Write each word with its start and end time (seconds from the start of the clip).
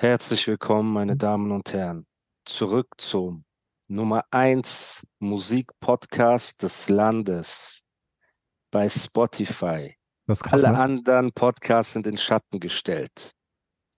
Herzlich 0.00 0.46
willkommen, 0.46 0.92
meine 0.92 1.16
Damen 1.16 1.50
und 1.50 1.72
Herren, 1.72 2.06
zurück 2.44 2.86
zum 2.98 3.44
Nummer 3.88 4.22
1 4.30 5.04
Musikpodcast 5.18 6.62
des 6.62 6.88
Landes 6.88 7.82
bei 8.70 8.88
Spotify. 8.88 9.96
Krass, 10.28 10.44
Alle 10.52 10.70
ne? 10.70 10.78
anderen 10.78 11.32
Podcasts 11.32 11.94
sind 11.94 12.06
in 12.06 12.16
Schatten 12.16 12.60
gestellt. 12.60 13.32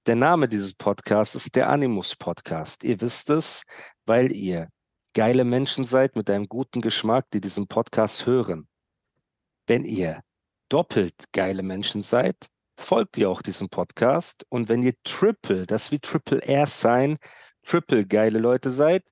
Der 0.07 0.17
Name 0.17 0.49
dieses 0.49 0.73
Podcasts 0.73 1.35
ist 1.35 1.55
der 1.55 1.69
Animus 1.69 2.17
Podcast. 2.17 2.83
Ihr 2.83 2.99
wisst 3.03 3.29
es, 3.29 3.65
weil 4.07 4.33
ihr 4.33 4.71
geile 5.13 5.45
Menschen 5.45 5.85
seid 5.85 6.17
mit 6.17 6.31
einem 6.31 6.47
guten 6.47 6.81
Geschmack, 6.81 7.27
die 7.35 7.43
diesen 7.43 7.69
Podcast 7.69 8.25
hören. 8.25 8.69
Wenn 9.67 9.85
ihr 9.85 10.23
doppelt 10.71 11.27
geile 11.33 11.63
Menschen 11.63 12.01
seid, 12.01 12.49
folgt 12.81 13.17
ihr 13.19 13.31
auch 13.31 13.43
diesem 13.43 13.69
Podcast. 13.69 14.45
Und 14.49 14.69
wenn 14.69 14.83
ihr 14.83 14.95
Triple, 15.05 15.67
das 15.67 15.93
wie 15.93 15.99
Triple 16.01 16.43
R 16.43 16.67
sein, 16.67 17.17
Triple 17.63 18.07
geile 18.07 18.39
Leute 18.39 18.71
seid, 18.71 19.05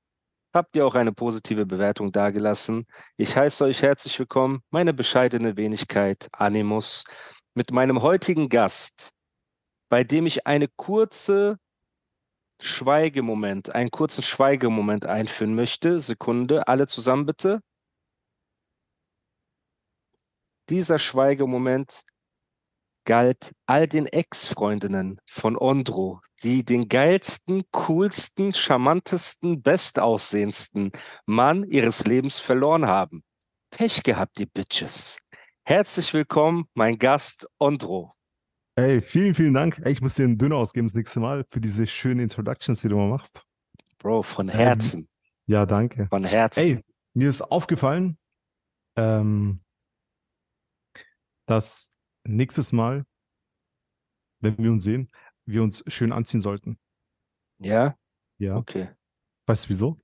habt 0.55 0.75
ihr 0.77 0.86
auch 0.86 0.94
eine 0.94 1.12
positive 1.12 1.66
Bewertung 1.66 2.10
dagelassen. 2.10 2.86
Ich 3.16 3.36
heiße 3.36 3.64
euch 3.64 3.83
herzlich 3.83 4.19
willkommen, 4.19 4.60
meine 4.70 4.94
bescheidene 4.94 5.56
Wenigkeit 5.56 6.28
Animus, 6.33 7.05
mit 7.55 7.70
meinem 7.70 8.02
heutigen 8.02 8.48
Gast, 8.48 9.10
bei 9.88 10.05
dem 10.05 10.27
ich 10.27 10.47
eine 10.47 10.69
kurze 10.69 11.58
Schweigemoment, 12.60 13.75
einen 13.75 13.91
kurzen 13.91 14.22
Schweigemoment 14.22 15.06
einführen 15.06 15.55
möchte. 15.55 16.00
Sekunde, 16.00 16.66
alle 16.66 16.86
zusammen 16.86 17.27
bitte. 17.27 17.60
Dieser 20.69 20.98
Schweigemoment 20.98 22.05
galt 23.09 23.55
all 23.64 23.89
den 23.89 24.05
Ex-Freundinnen 24.05 25.19
von 25.27 25.56
Ondro, 25.56 26.20
die 26.42 26.62
den 26.62 26.91
geilsten, 26.91 27.62
coolsten, 27.70 28.53
charmantesten, 28.53 29.62
bestaussehendsten 29.62 30.92
Mann 31.25 31.65
ihres 31.65 32.05
Lebens 32.05 32.39
verloren 32.39 32.87
haben. 32.87 33.25
Pech 33.70 34.03
gehabt, 34.03 34.39
ihr 34.41 34.47
Bitches. 34.47 35.17
Herzlich 35.65 36.12
willkommen, 36.12 36.67
mein 36.75 36.98
Gast 36.98 37.48
Ondro. 37.59 38.12
Ey, 38.77 39.00
vielen, 39.00 39.34
vielen 39.34 39.55
Dank. 39.55 39.81
Ey, 39.83 39.93
ich 39.93 40.03
muss 40.03 40.17
dir 40.17 40.25
einen 40.25 40.37
Döner 40.37 40.56
ausgeben 40.56 40.87
das 40.87 40.95
nächste 40.95 41.19
Mal 41.20 41.47
für 41.48 41.62
diese 41.62 41.87
schönen 41.87 42.20
Introductions, 42.20 42.83
die 42.83 42.89
du 42.91 42.97
mal 42.97 43.09
machst. 43.09 43.43
Bro, 43.97 44.22
von 44.22 44.50
Ähm, 44.50 44.55
Herzen, 44.55 45.09
Ja, 45.47 45.65
danke. 45.65 46.09
von 46.11 46.25
Herzen. 46.25 46.61
Ey, 46.61 46.84
mir 47.15 47.31
ist 47.31 47.41
aufgefallen, 47.41 48.19
ähm, 48.98 49.62
dass 51.47 51.91
nächstes 52.29 52.73
Mal, 52.73 53.05
wenn 54.41 54.57
wir 54.59 54.71
uns 54.71 54.84
sehen, 54.84 55.11
wir 55.47 55.62
uns 55.62 55.83
schön 55.89 56.12
anziehen 56.12 56.41
sollten. 56.41 56.79
Ja? 57.59 57.97
Ja. 58.39 58.57
Okay. 58.57 58.89
Weißt 59.47 59.65
du 59.65 59.69
wieso? 59.71 59.98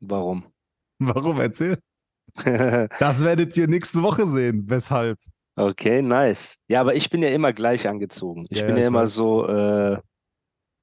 Warum? 0.00 0.44
Warum? 0.98 1.40
Erzähl. 1.40 1.78
Das 3.00 3.24
werdet 3.24 3.56
ihr 3.56 3.66
nächste 3.66 4.02
Woche 4.02 4.26
sehen. 4.28 4.64
Weshalb? 4.70 5.18
Okay, 5.56 6.00
nice. 6.00 6.58
Ja, 6.68 6.80
aber 6.80 6.94
ich 6.94 7.10
bin 7.10 7.22
ja 7.22 7.28
immer 7.30 7.52
gleich 7.52 7.88
angezogen. 7.88 8.46
Ich 8.50 8.58
Ja, 8.60 8.66
bin 8.66 8.76
ja, 8.76 8.86
immer 8.86 9.02
weiß. 9.02 9.14
so, 9.14 9.46
äh, 9.48 9.98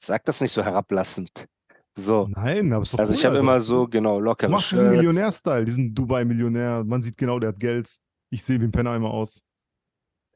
sag 0.04 0.26
das 0.26 0.42
nicht 0.42 0.52
so 0.52 0.64
herablassend. 0.64 1.48
So. 1.96 2.28
Nein, 2.28 2.74
aber 2.74 2.84
ist 2.84 2.94
doch 2.94 3.00
Also 3.00 3.14
cool, 3.14 3.20
ich 3.20 3.26
habe 3.26 3.38
immer 3.38 3.60
so, 3.60 3.88
genau, 3.88 4.20
Du 4.20 4.26
lockeres 4.26 4.52
machst 4.52 4.72
diesen. 4.72 4.90
Millionär-Style, 4.90 5.66
diesen 5.66 5.96
Dubai-Millionär. 5.96 6.84
Man 6.84 7.02
sieht 7.02 7.18
genau, 7.18 7.40
der 7.40 7.50
hat 7.50 7.60
Geld. 7.60 7.96
Ich 8.30 8.44
sehe 8.44 8.60
wie 8.60 8.66
ein 8.66 8.72
Penner 8.72 8.96
immer 8.96 9.12
aus. 9.12 9.42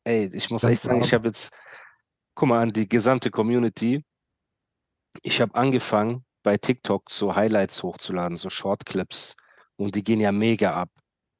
Ey, 0.03 0.29
ich 0.34 0.50
muss 0.50 0.63
Ganz 0.63 0.73
echt 0.73 0.81
sagen, 0.84 1.01
ich 1.01 1.12
brav. 1.12 1.19
habe 1.19 1.28
jetzt, 1.28 1.51
guck 2.35 2.50
mal 2.50 2.62
an 2.62 2.73
die 2.73 2.89
gesamte 2.89 3.31
Community. 3.31 4.03
Ich 5.22 5.41
habe 5.41 5.56
angefangen, 5.56 6.25
bei 6.44 6.57
TikTok 6.57 7.12
so 7.12 7.35
Highlights 7.35 7.84
hochzuladen, 7.84 8.38
so 8.38 8.50
Shortclips. 8.50 9.35
Und 9.75 9.95
die 9.95 10.03
gehen 10.03 10.19
ja 10.19 10.31
mega 10.31 10.73
ab. 10.73 10.89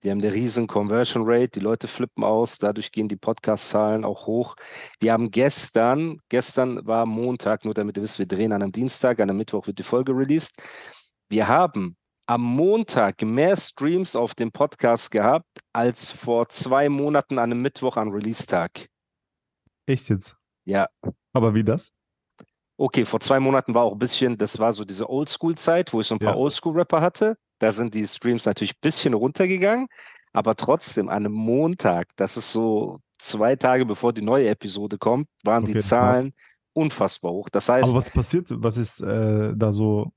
Die 0.04 0.10
haben 0.10 0.20
eine 0.20 0.34
riesen 0.34 0.66
Conversion 0.66 1.24
Rate, 1.26 1.50
die 1.50 1.60
Leute 1.60 1.88
flippen 1.88 2.24
aus, 2.24 2.58
dadurch 2.58 2.92
gehen 2.92 3.08
die 3.08 3.18
Podcast-Zahlen 3.18 4.04
auch 4.04 4.26
hoch. 4.26 4.56
Wir 5.00 5.14
haben 5.14 5.30
gestern, 5.30 6.20
gestern 6.28 6.86
war 6.88 7.06
Montag, 7.06 7.66
nur 7.66 7.76
damit 7.76 7.98
ihr 7.98 8.04
wisst, 8.04 8.18
wir 8.18 8.28
drehen 8.28 8.52
an 8.52 8.64
einem 8.64 8.72
Dienstag, 8.72 9.20
an 9.20 9.30
einem 9.30 9.38
Mittwoch 9.38 9.68
wird 9.68 9.78
die 9.78 9.84
Folge 9.84 10.14
released. 10.14 10.60
Wir 11.30 11.48
haben 11.48 11.98
am 12.28 12.42
Montag 12.42 13.22
mehr 13.24 13.58
Streams 13.58 14.16
auf 14.16 14.36
dem 14.36 14.52
Podcast 14.52 15.12
gehabt, 15.12 15.48
als 15.74 16.12
vor 16.12 16.48
zwei 16.50 16.88
Monaten 16.90 17.40
an 17.40 17.52
einem 17.52 17.62
Mittwoch 17.62 17.98
am 17.98 18.10
Release-Tag. 18.10 18.88
Echt 19.86 20.10
jetzt? 20.10 20.36
Ja, 20.66 20.88
Aber 21.34 21.54
wie 21.54 21.64
das? 21.64 21.92
okay, 22.78 23.06
vor 23.06 23.20
zwei 23.20 23.40
Monaten 23.40 23.74
war 23.76 23.84
auch 23.84 23.94
ein 23.94 24.00
bisschen, 24.00 24.38
das 24.38 24.58
war 24.60 24.74
so 24.74 24.84
diese 24.86 25.10
Oldschool-Zeit, 25.10 25.94
wo 25.94 26.00
ich 26.00 26.08
so 26.08 26.16
ein 26.16 26.20
paar 26.20 26.34
Ja. 26.34 26.40
Oldschool-Rapper 26.40 27.02
hatte. 27.02 27.38
Da 27.60 27.72
sind 27.72 27.94
die 27.94 28.08
Streams 28.08 28.46
natürlich 28.46 28.72
ein 28.74 28.82
bisschen 28.82 29.14
runtergegangen, 29.14 29.88
aber 30.34 30.56
trotzdem 30.56 31.10
an 31.10 31.26
einem 31.26 31.34
Montag, 31.34 32.08
das 32.16 32.38
ist 32.38 32.52
so 32.52 33.00
zwei 33.20 33.56
Tage 33.56 33.86
bevor 33.86 34.14
die 34.14 34.24
neue 34.24 34.48
Episode 34.50 34.98
kommt, 34.98 35.28
waren 35.44 35.64
Okay, 35.64 35.74
die. 35.74 35.80
Zahlen 35.80 36.34
unfassbar 36.74 37.32
hoch. 37.34 37.50
Das 37.50 37.70
heißt, 37.70 37.88
Aber 37.90 37.98
was 37.98 38.10
passiert? 38.10 38.48
Was 38.52 38.78
ist 38.78 39.02
äh, 39.02 39.54
da 39.56 39.72
so? 39.74 40.12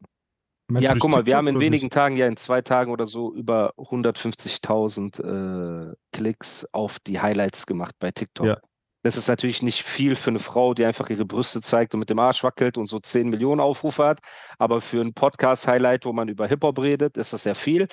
Meinst 0.69 0.85
ja, 0.85 0.95
guck 0.99 1.11
mal, 1.11 1.27
wir 1.27 1.37
haben 1.37 1.49
in 1.49 1.61
wenigen 1.61 1.91
Tagen, 1.91 2.17
ja 2.17 2.27
in 2.27 2.39
zwei 2.39 2.63
Tagen 2.63 2.91
oder 2.91 3.05
so, 3.05 3.35
über 3.35 3.75
150.000 3.77 5.91
äh, 5.91 5.95
Klicks 6.13 6.67
auf 6.73 6.99
die 7.01 7.21
Highlights 7.21 7.67
gemacht 7.67 7.95
bei 7.99 8.11
TikTok. 8.11 8.47
Ja. 8.47 8.57
Das 9.03 9.19
ist 9.19 9.29
natürlich 9.29 9.63
nicht 9.63 9.83
viel 9.83 10.15
für 10.15 10.31
eine 10.31 10.39
Frau, 10.39 10.73
die 10.73 10.87
einfach 10.87 11.11
ihre 11.11 11.27
Brüste 11.27 11.61
zeigt 11.61 11.93
und 11.93 12.01
mit 12.01 12.09
dem 12.09 12.19
Arsch 12.19 12.43
wackelt 12.43 12.79
und 12.79 12.87
so 12.87 12.99
10 12.99 13.29
Millionen 13.29 13.61
Aufrufe 13.61 14.07
hat. 14.07 14.21
Aber 14.59 14.81
für 14.81 15.03
ein 15.03 15.13
Podcast-Highlight, 15.13 16.07
wo 16.07 16.15
man 16.15 16.29
über 16.29 16.47
Hip-Hop 16.47 16.81
redet, 16.81 17.19
ist 17.19 17.35
das 17.35 17.43
sehr 17.43 17.55
viel. 17.55 17.87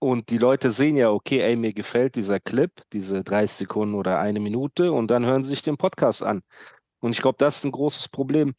Und 0.00 0.30
die 0.30 0.38
Leute 0.38 0.72
sehen 0.72 0.96
ja, 0.96 1.12
okay, 1.12 1.38
ey, 1.38 1.54
mir 1.54 1.72
gefällt 1.72 2.16
dieser 2.16 2.40
Clip, 2.40 2.72
diese 2.92 3.22
30 3.22 3.56
Sekunden 3.56 3.94
oder 3.94 4.18
eine 4.18 4.40
Minute, 4.40 4.90
und 4.90 5.12
dann 5.12 5.24
hören 5.24 5.44
sie 5.44 5.50
sich 5.50 5.62
den 5.62 5.76
Podcast 5.76 6.24
an. 6.24 6.42
Und 6.98 7.12
ich 7.12 7.22
glaube, 7.22 7.36
das 7.38 7.58
ist 7.58 7.64
ein 7.64 7.70
großes 7.70 8.08
Problem 8.08 8.54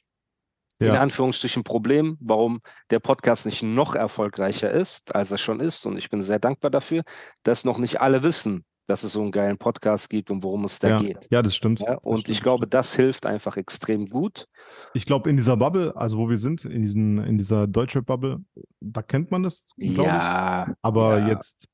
in 0.79 0.87
Ja. 0.87 1.01
Anführungsstrichen 1.01 1.63
Problem, 1.63 2.17
warum 2.19 2.61
der 2.89 2.99
Podcast 2.99 3.45
nicht 3.45 3.63
noch 3.63 3.95
erfolgreicher 3.95 4.69
ist, 4.69 5.15
als 5.15 5.31
er 5.31 5.37
schon 5.37 5.59
ist. 5.59 5.85
Und 5.85 5.97
ich 5.97 6.09
bin 6.09 6.21
sehr 6.21 6.39
dankbar 6.39 6.71
dafür, 6.71 7.03
dass 7.43 7.63
noch 7.63 7.77
nicht 7.77 8.01
alle 8.01 8.23
wissen, 8.23 8.65
dass 8.85 9.03
es 9.03 9.13
so 9.13 9.21
einen 9.21 9.31
geilen 9.31 9.57
Podcast 9.57 10.09
gibt 10.09 10.29
und 10.29 10.43
worum 10.43 10.65
es 10.65 10.79
da 10.79 10.89
ja. 10.89 10.97
geht. 10.97 11.27
ja, 11.31 11.41
das 11.41 11.55
stimmt. 11.55 11.79
Ja, 11.79 11.95
Das 11.95 12.03
und 12.03 12.19
stimmt, 12.19 12.29
ich 12.29 12.37
das 12.37 12.43
glaube, 12.43 12.67
das 12.67 12.95
hilft 12.95 13.25
einfach 13.25 13.55
extrem 13.55 14.07
gut. 14.07 14.47
Ich 14.93 15.05
glaube, 15.05 15.29
in 15.29 15.37
dieser 15.37 15.55
Bubble, 15.55 15.95
also 15.95 16.17
wo 16.17 16.29
wir 16.29 16.37
sind, 16.37 16.65
in, 16.65 16.81
diesen, 16.81 17.19
in 17.19 17.37
dieser 17.37 17.67
Deutschrap-Bubble, 17.67 18.43
da 18.81 19.01
kennt 19.01 19.31
man 19.31 19.43
das, 19.43 19.69
glaube 19.77 20.01
ich. 20.01 20.05
Ja, 20.05 20.73
Aber 20.81 21.19
ja. 21.19 21.29
jetzt 21.29 21.67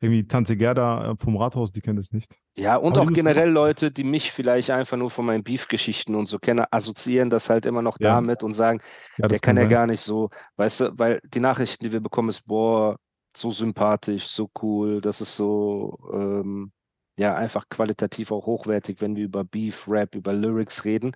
irgendwie 0.00 0.26
Tante 0.26 0.56
Gerda 0.56 1.12
äh, 1.12 1.16
vom 1.16 1.36
Rathaus, 1.36 1.72
die 1.72 1.80
kennt 1.80 1.98
es 1.98 2.12
nicht. 2.12 2.36
ja, 2.56 2.76
und 2.76 2.98
Aber 2.98 3.02
auch 3.02 3.12
generell 3.12 3.50
Leute, 3.50 3.92
die 3.92 4.02
mich 4.04 4.32
vielleicht 4.32 4.70
einfach 4.70 4.96
nur 4.96 5.10
von 5.10 5.24
meinen 5.26 5.44
Beef-Geschichten 5.44 6.14
und 6.16 6.26
so 6.26 6.38
kennen, 6.38 6.64
assoziieren 6.70 7.30
das 7.30 7.50
halt 7.50 7.66
immer 7.66 7.82
noch 7.82 7.98
Ja. 7.98 8.16
damit 8.16 8.42
und 8.42 8.52
sagen, 8.52 8.80
Ja, 9.16 9.28
der 9.30 9.38
kann 9.38 9.56
ja 9.56 9.66
sein. 9.66 9.66
gar 9.66 9.86
nicht 9.86 10.00
so, 10.00 10.30
weißt 10.56 10.80
du, 10.80 10.98
weil 10.98 11.20
die 11.24 11.38
Nachrichten, 11.40 11.84
die 11.84 11.92
wir 11.92 12.00
bekommen, 12.00 12.30
ist, 12.30 12.42
boah, 12.46 12.96
so 13.36 13.50
sympathisch, 13.52 14.26
so 14.26 14.50
cool, 14.62 15.00
das 15.00 15.20
ist 15.20 15.36
so, 15.36 15.98
ähm, 16.12 16.72
ja, 17.16 17.34
einfach 17.36 17.68
qualitativ 17.68 18.32
auch 18.32 18.46
hochwertig, 18.46 19.00
wenn 19.00 19.14
wir 19.16 19.24
über 19.24 19.44
Beef, 19.44 19.86
Rap, 19.88 20.14
über 20.16 20.32
Lyrics 20.32 20.84
reden. 20.84 21.12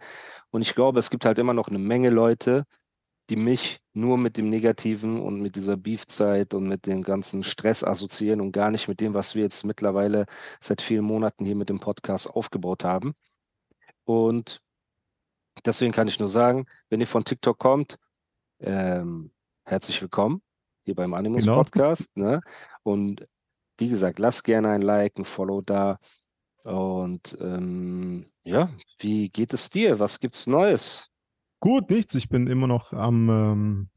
Und 0.50 0.62
ich 0.62 0.74
glaube, 0.74 0.98
es 0.98 1.10
gibt 1.10 1.24
halt 1.24 1.38
immer 1.38 1.54
noch 1.54 1.68
eine 1.68 1.78
Menge 1.78 2.10
Leute, 2.10 2.64
die 3.30 3.36
mich 3.36 3.80
nur 3.92 4.18
mit 4.18 4.36
dem 4.36 4.48
Negativen 4.48 5.20
und 5.20 5.40
mit 5.40 5.56
dieser 5.56 5.76
Beef-Zeit 5.76 6.54
und 6.54 6.68
mit 6.68 6.86
dem 6.86 7.02
ganzen 7.02 7.42
Stress 7.44 7.84
assoziieren 7.84 8.40
und 8.40 8.52
gar 8.52 8.70
nicht 8.70 8.88
mit 8.88 9.00
dem, 9.00 9.14
was 9.14 9.34
wir 9.34 9.42
jetzt 9.42 9.64
mittlerweile 9.64 10.26
seit 10.60 10.82
vielen 10.82 11.04
Monaten 11.04 11.44
hier 11.44 11.54
mit 11.56 11.68
dem 11.68 11.80
Podcast 11.80 12.28
aufgebaut 12.28 12.84
haben. 12.84 13.14
Und 14.04 14.60
deswegen 15.64 15.92
kann 15.92 16.08
ich 16.08 16.18
nur 16.18 16.28
sagen, 16.28 16.66
wenn 16.88 17.00
ihr 17.00 17.06
von 17.06 17.24
TikTok 17.24 17.58
kommt, 17.58 17.98
ähm, 18.60 19.30
herzlich 19.64 20.00
willkommen 20.02 20.42
hier 20.84 20.94
beim 20.94 21.14
Animus 21.14 21.44
Genau. 21.44 21.56
Podcast. 21.56 22.16
Ne? 22.16 22.40
Und 22.82 23.26
wie 23.78 23.88
gesagt, 23.88 24.18
lasst 24.18 24.44
gerne 24.44 24.70
ein 24.70 24.82
Like, 24.82 25.18
ein 25.18 25.24
Follow 25.24 25.60
da. 25.62 25.98
Und 26.64 27.36
ähm, 27.40 28.30
ja, 28.44 28.70
wie 28.98 29.28
geht 29.28 29.52
es 29.52 29.70
dir? 29.70 29.98
Was 29.98 30.20
gibt's 30.20 30.46
Neues? 30.46 31.11
Gut, 31.62 31.90
nichts. 31.90 32.14
Ich 32.16 32.28
bin 32.28 32.48
immer 32.48 32.66
noch 32.66 32.92
am, 32.92 33.28
ähm, 33.30 33.88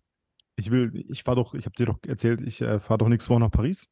ich 0.55 0.69
will, 0.69 0.91
ich 1.09 1.23
fahre 1.23 1.37
doch, 1.37 1.55
ich 1.55 1.65
habe 1.65 1.75
dir 1.75 1.87
doch 1.87 1.97
erzählt, 2.05 2.41
ich 2.41 2.61
äh, 2.61 2.79
fahre 2.79 2.99
doch 2.99 3.07
nächste 3.09 3.31
Woche 3.31 3.39
nach 3.39 3.49
Paris. 3.49 3.87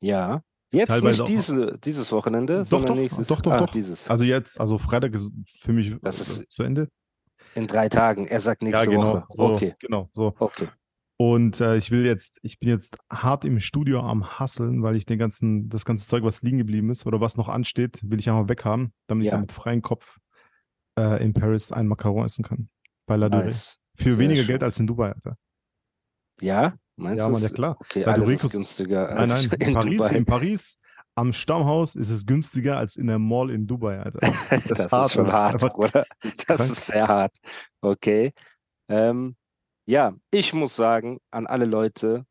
Ja, 0.00 0.42
jetzt 0.72 0.90
Teilweise 0.90 1.22
nicht 1.24 1.28
diese, 1.32 1.76
dieses 1.78 2.12
Wochenende, 2.12 2.58
Doch, 2.60 2.66
sondern 2.66 2.88
doch, 2.94 3.02
nächstes. 3.02 3.26
doch, 3.26 3.40
doch, 3.40 3.52
ah, 3.52 3.56
doch. 3.58 3.70
dieses. 3.72 4.08
Also 4.08 4.24
jetzt, 4.24 4.60
also 4.60 4.78
Freitag 4.78 5.12
ist 5.14 5.32
für 5.58 5.72
mich 5.72 5.96
Das 6.02 6.18
äh, 6.18 6.42
ist- 6.42 6.52
zu 6.52 6.62
Ende. 6.62 6.88
In 7.56 7.66
drei 7.66 7.88
Tagen. 7.88 8.26
Er 8.28 8.40
sagt 8.40 8.62
nächste 8.62 8.84
ja, 8.84 8.90
genau. 8.96 9.14
Woche. 9.14 9.24
So, 9.30 9.42
Okay, 9.44 9.74
Genau, 9.80 10.08
so. 10.12 10.34
okay. 10.38 10.68
Und 11.18 11.60
äh, 11.60 11.78
ich 11.78 11.90
will 11.90 12.04
jetzt, 12.04 12.38
ich 12.42 12.58
bin 12.60 12.68
jetzt 12.68 12.96
hart 13.10 13.44
im 13.46 13.58
Studio 13.58 14.00
am 14.02 14.38
Hasseln, 14.38 14.82
weil 14.82 14.94
ich 14.94 15.06
den 15.06 15.18
ganzen, 15.18 15.68
das 15.70 15.84
ganze 15.86 16.06
Zeug, 16.06 16.22
was 16.22 16.42
liegen 16.42 16.58
geblieben 16.58 16.90
ist 16.90 17.06
oder 17.06 17.20
was 17.20 17.36
noch 17.38 17.48
ansteht, 17.48 18.00
will 18.04 18.20
ich 18.20 18.28
einfach 18.28 18.48
weghaben, 18.50 18.92
damit 19.08 19.24
ich 19.24 19.28
Ja. 19.28 19.32
dann 19.32 19.40
mit 19.40 19.52
freiem 19.52 19.80
Kopf 19.82 20.18
äh, 20.98 21.24
in 21.24 21.32
Paris 21.32 21.72
einen 21.72 21.88
Macaron 21.88 22.26
essen 22.26 22.44
kann. 22.44 22.68
Bei 23.06 23.16
La. 23.16 23.28
Nice. 23.28 23.78
Für 23.96 24.10
Sehr 24.10 24.18
weniger 24.18 24.42
schön. 24.42 24.48
Geld 24.48 24.62
als 24.62 24.78
in 24.78 24.86
Dubai, 24.86 25.12
Alter. 25.12 25.38
Ja, 26.40 26.74
meinst 26.96 27.20
Ja, 27.24 27.28
du? 27.30 27.38
Ja 27.38 27.46
es- 27.46 27.54
klar. 27.54 27.76
Okay, 27.80 28.04
alles 28.04 28.44
ist 28.44 28.52
günstiger 28.52 29.04
Nein, 29.08 29.30
als 29.30 29.50
nein, 29.50 29.60
in 29.60 29.68
in 29.68 29.74
Paris, 29.74 29.96
Dubai. 29.98 30.16
in 30.16 30.24
Paris 30.26 30.78
am 31.14 31.32
Stammhaus 31.32 31.94
ist 31.94 32.10
es 32.10 32.26
günstiger 32.26 32.76
als 32.76 32.96
in 32.96 33.06
der 33.06 33.18
Mall 33.18 33.50
in 33.50 33.66
Dubai, 33.66 33.98
Alter. 34.00 34.20
Das, 34.68 34.80
ist 34.80 34.92
ist, 34.92 35.12
schon 35.12 35.24
das 35.24 35.32
hart, 35.32 35.54
einfach 35.54 35.72
Bruder. 35.72 36.04
Das 36.46 36.68
ist 36.70 36.86
sehr 36.86 37.08
hart. 37.08 37.34
Okay. 37.80 38.32
Ähm, 38.88 39.36
ja, 39.88 40.14
ich 40.30 40.52
muss 40.52 40.76
sagen, 40.76 41.18
an 41.30 41.46
alle 41.46 41.64
Leute, 41.64 42.26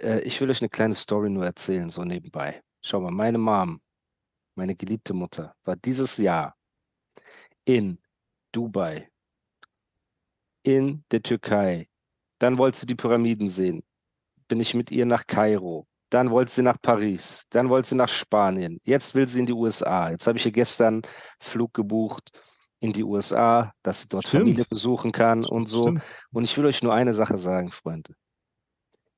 äh, 0.00 0.20
ich 0.20 0.40
will 0.40 0.50
euch 0.50 0.60
eine 0.60 0.68
kleine 0.68 0.94
Story 0.94 1.30
nur 1.30 1.44
erzählen, 1.44 1.90
so 1.90 2.04
nebenbei. 2.04 2.62
Schau 2.84 3.00
mal, 3.00 3.10
meine 3.10 3.38
Mom, 3.38 3.80
meine 4.54 4.76
geliebte 4.76 5.12
Mutter, 5.14 5.56
war 5.64 5.74
dieses 5.76 6.18
Jahr 6.18 6.54
in 7.64 7.98
Dubai, 8.52 9.08
in 10.62 11.04
der 11.10 11.22
Türkei. 11.22 11.88
Dann 12.38 12.58
wollte 12.58 12.78
sie 12.78 12.86
die 12.86 12.94
Pyramiden 12.94 13.48
sehen. 13.48 13.82
Bin 14.48 14.60
ich 14.60 14.74
mit 14.74 14.90
ihr 14.90 15.06
nach 15.06 15.26
Kairo. 15.26 15.86
Dann 16.10 16.30
wollte 16.30 16.52
sie 16.52 16.62
nach 16.62 16.80
Paris. 16.80 17.44
Dann 17.50 17.68
wollte 17.68 17.88
sie 17.88 17.96
nach 17.96 18.08
Spanien. 18.08 18.80
Jetzt 18.84 19.14
will 19.14 19.26
sie 19.28 19.40
in 19.40 19.46
die 19.46 19.52
USA. 19.52 20.10
Jetzt 20.10 20.26
habe 20.26 20.38
ich 20.38 20.46
ihr 20.46 20.52
gestern 20.52 21.02
Flug 21.40 21.74
gebucht 21.74 22.30
in 22.80 22.92
die 22.92 23.02
USA, 23.02 23.72
dass 23.82 24.02
sie 24.02 24.08
dort 24.08 24.26
Stimmt. 24.26 24.44
Familie 24.44 24.64
besuchen 24.64 25.12
kann 25.12 25.44
und 25.44 25.66
so. 25.66 25.82
Stimmt. 25.82 26.02
Und 26.30 26.44
ich 26.44 26.56
will 26.56 26.66
euch 26.66 26.82
nur 26.82 26.94
eine 26.94 27.12
Sache 27.12 27.38
sagen, 27.38 27.70
Freunde. 27.70 28.14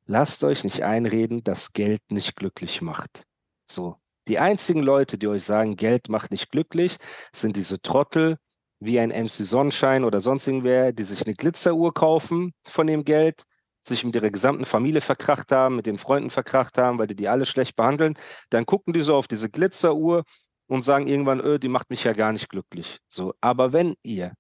Lasst 0.07 0.43
euch 0.43 0.65
nicht 0.65 0.83
einreden, 0.83 1.45
dass 1.45 1.73
Geld 1.73 2.01
nicht 2.11 2.35
glücklich 2.37 2.83
macht. 2.83 3.25
So. 3.67 3.97
Die 4.29 4.39
einzigen 4.39 4.83
Leute, 4.83 5.19
die 5.19 5.29
euch 5.29 5.45
sagen, 5.45 5.77
Geld 5.77 6.09
macht 6.09 6.31
nicht 6.31 6.51
glücklich, 6.51 6.97
sind 7.33 7.57
diese 7.57 7.81
Trottel, 7.81 8.39
wie 8.81 8.99
ein 8.99 9.11
MC 9.11 9.31
Sonnenschein 9.31 10.05
oder 10.05 10.21
sonst 10.21 10.47
irgendwer, 10.47 10.93
die 10.93 11.05
sich 11.05 11.25
eine 11.25 11.35
Glitzeruhr 11.35 11.93
kaufen 11.95 12.53
von 12.67 12.87
dem 12.87 13.05
Geld, 13.05 13.45
sich 13.83 14.05
mit 14.05 14.15
ihrer 14.15 14.31
gesamten 14.31 14.65
Familie 14.65 15.01
verkracht 15.01 15.53
haben, 15.53 15.77
mit 15.77 15.87
den 15.87 15.99
Freunden 15.99 16.31
verkracht 16.31 16.79
haben, 16.79 16.99
weil 16.99 17.07
die 17.07 17.17
die 17.17 17.29
alle 17.29 17.47
schlecht 17.47 17.77
behandeln. 17.77 18.15
Dann 18.51 18.67
gucken 18.67 18.93
die 18.93 19.01
so 19.01 19.17
auf 19.17 19.29
diese 19.29 19.51
Glitzeruhr 19.51 20.25
und 20.67 20.83
sagen 20.83 21.07
irgendwann, 21.07 21.41
öh, 21.41 21.59
die 21.59 21.69
macht 21.69 21.91
mich 21.91 22.05
ja 22.05 22.13
gar 22.13 22.33
nicht 22.33 22.49
glücklich. 22.49 22.99
So. 23.09 23.35
Aber 23.41 23.73
wenn 23.73 23.97
ihr 24.03 24.35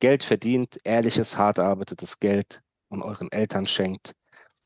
Geld 0.00 0.24
verdient, 0.24 0.78
ehrliches, 0.84 1.36
hart 1.36 1.58
erarbeitetes 1.58 2.18
Geld 2.18 2.60
und 2.88 3.02
euren 3.02 3.30
Eltern 3.30 3.66
schenkt, 3.66 4.12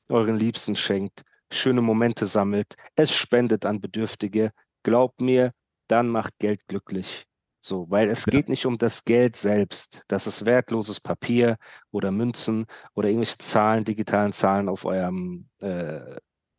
euren 0.09 0.37
Liebsten 0.37 0.77
schenkt, 0.77 1.23
schöne 1.53 1.83
Momente 1.83 2.27
sammelt, 2.27 2.75
es 2.97 3.15
spendet 3.15 3.67
an 3.67 3.81
Bedürftige, 3.81 4.51
glaubt 4.83 5.21
mir, 5.21 5.53
dann 5.89 6.09
macht 6.09 6.39
Geld 6.39 6.67
glücklich. 6.69 7.25
So, 7.67 7.89
weil 7.89 8.11
es 8.11 8.27
Ja. 8.27 8.33
geht 8.33 8.51
nicht 8.51 8.67
um 8.67 8.77
das 8.77 9.05
Geld 9.05 9.37
selbst. 9.37 10.03
Das 10.09 10.27
ist 10.27 10.45
wertloses 10.45 11.01
Papier 11.01 11.57
oder 11.91 12.11
Münzen 12.11 12.67
oder 12.93 13.09
irgendwelche 13.09 13.39
Zahlen, 13.39 13.85
digitalen 13.85 14.33
Zahlen 14.33 14.69
auf 14.69 14.85
eurem 14.85 15.49
äh, 15.61 16.19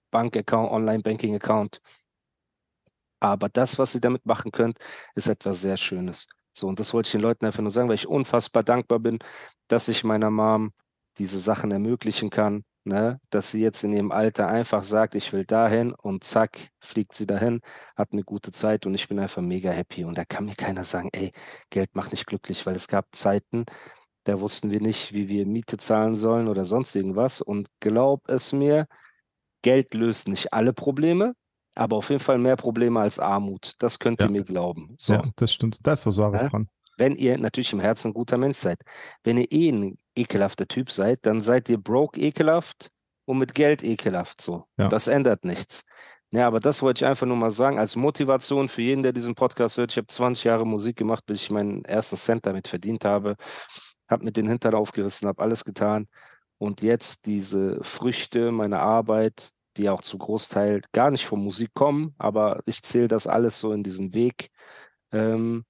Bankaccount, 0.10 0.72
Online-Banking-Account. 0.72 1.80
Aber 3.20 3.50
das, 3.50 3.78
was 3.78 3.94
ihr 3.94 4.02
damit 4.02 4.26
machen 4.26 4.52
könnt, 4.52 4.80
ist 5.14 5.28
etwas 5.28 5.62
sehr 5.62 5.78
Schönes. 5.78 6.28
So, 6.54 6.68
und 6.68 6.80
das 6.80 6.92
wollte 6.92 7.06
ich 7.08 7.12
den 7.12 7.22
Leuten 7.22 7.46
einfach 7.46 7.62
nur 7.62 7.70
sagen, 7.70 7.88
weil 7.88 7.96
ich 7.96 8.08
unfassbar 8.08 8.64
dankbar 8.64 8.98
bin, 8.98 9.20
dass 9.68 9.88
ich 9.90 10.04
meiner 10.04 10.32
Mom 10.32 10.72
diese 11.20 11.38
Sachen 11.38 11.70
ermöglichen 11.70 12.32
kann, 12.32 12.64
ne? 12.86 13.20
Dass 13.30 13.52
sie 13.52 13.62
jetzt 13.62 13.84
in 13.84 13.94
ihrem 13.94 14.12
Alter 14.12 14.48
einfach 14.48 14.84
sagt, 14.84 15.16
ich 15.16 15.34
will 15.34 15.46
dahin 15.46 15.94
und 15.94 16.24
zack, 16.24 16.70
fliegt 16.80 17.14
sie 17.14 17.28
dahin, 17.28 17.62
hat 17.96 18.10
eine 18.14 18.24
gute 18.24 18.52
Zeit 18.52 18.86
und 18.86 18.96
ich 18.96 19.08
bin 19.08 19.20
einfach 19.20 19.42
mega 19.42 19.72
happy. 19.72 20.06
Und 20.06 20.18
da 20.18 20.26
kann 20.26 20.46
mir 20.46 20.56
keiner 20.56 20.84
sagen, 20.86 21.10
ey, 21.14 21.32
Geld 21.70 21.96
macht 21.96 22.12
nicht 22.12 22.28
glücklich, 22.28 22.66
weil 22.66 22.76
es 22.76 22.88
gab 22.88 23.08
Zeiten, 23.16 23.66
da 24.26 24.42
wussten 24.42 24.72
wir 24.72 24.82
nicht, 24.82 25.14
wie 25.14 25.28
wir 25.30 25.46
Miete 25.46 25.78
zahlen 25.78 26.16
sollen 26.16 26.48
oder 26.48 26.66
sonst 26.66 26.96
irgendwas. 26.96 27.42
Und 27.42 27.70
glaub 27.80 28.30
es 28.30 28.54
mir, 28.54 28.88
Geld 29.62 29.94
löst 29.94 30.28
nicht 30.28 30.54
alle 30.54 30.74
Probleme, 30.74 31.34
aber 31.76 31.98
auf 31.98 32.10
jeden 32.10 32.22
Fall 32.22 32.38
mehr 32.38 32.56
Probleme 32.56 33.00
als 33.02 33.20
Armut. 33.20 33.74
Das 33.80 34.00
könnt 34.00 34.22
ihr 34.22 34.26
Ja. 34.28 34.32
mir 34.32 34.44
glauben. 34.44 34.96
So. 35.00 35.14
Ja, 35.16 35.24
das 35.36 35.54
stimmt. 35.54 35.80
Da 35.84 35.94
ist 35.94 36.06
was 36.06 36.18
Wahres 36.18 36.44
Ja? 36.44 36.50
dran. 36.50 36.70
Wenn 36.98 37.16
ihr 37.16 37.38
natürlich 37.38 37.74
im 37.74 37.80
Herzen 37.80 38.10
ein 38.10 38.14
guter 38.14 38.38
Mensch 38.38 38.58
seid. 38.58 38.80
Wenn 39.24 39.38
ihr 39.38 39.52
eh 39.52 39.70
ein 39.70 39.98
ekelhafter 40.16 40.68
Typ 40.68 40.92
seid, 40.92 41.26
dann 41.26 41.42
seid 41.42 41.70
ihr 41.70 41.78
broke 41.78 42.20
ekelhaft 42.20 42.90
und 43.26 43.38
mit 43.38 43.54
Geld 43.56 43.84
ekelhaft 43.84 44.42
so. 44.42 44.66
Ja. 44.78 44.88
Das 44.90 45.08
ändert 45.08 45.44
nichts. 45.46 45.84
Ja, 46.32 46.48
aber 46.48 46.60
das 46.60 46.82
wollte 46.82 47.06
ich 47.06 47.10
einfach 47.10 47.26
nur 47.28 47.38
mal 47.38 47.52
sagen, 47.52 47.80
als 47.80 47.96
Motivation 47.96 48.68
für 48.68 48.82
jeden, 48.82 49.04
der 49.04 49.14
diesen 49.14 49.36
Podcast 49.36 49.78
hört. 49.78 49.92
Ich 49.92 49.98
habe 49.98 50.08
20 50.08 50.44
Jahre 50.44 50.66
Musik 50.66 50.98
gemacht, 50.98 51.26
bis 51.26 51.42
ich 51.44 51.50
meinen 51.50 51.86
ersten 51.86 52.18
Cent 52.18 52.46
damit 52.46 52.68
verdient 52.68 53.06
habe. 53.06 53.36
Habe 54.10 54.26
mit 54.26 54.38
den 54.38 54.48
Hintern 54.48 54.76
aufgerissen, 54.76 55.28
habe 55.28 55.42
alles 55.42 55.64
getan. 55.64 56.08
Und 56.58 56.82
jetzt 56.82 57.26
diese 57.26 57.82
Früchte 57.84 58.52
meiner 58.52 58.82
Arbeit, 58.82 59.52
die 59.78 59.90
auch 59.90 60.02
zu 60.02 60.18
Großteil 60.18 60.82
gar 60.94 61.12
nicht 61.12 61.26
von 61.26 61.40
Musik 61.42 61.74
kommen, 61.74 62.16
aber 62.18 62.62
ich 62.66 62.82
zähle 62.84 63.08
das 63.08 63.28
alles 63.28 63.60
so 63.60 63.72
in 63.72 63.84
diesen 63.84 64.14
Weg. 64.14 64.50
Ähm, 65.12 65.66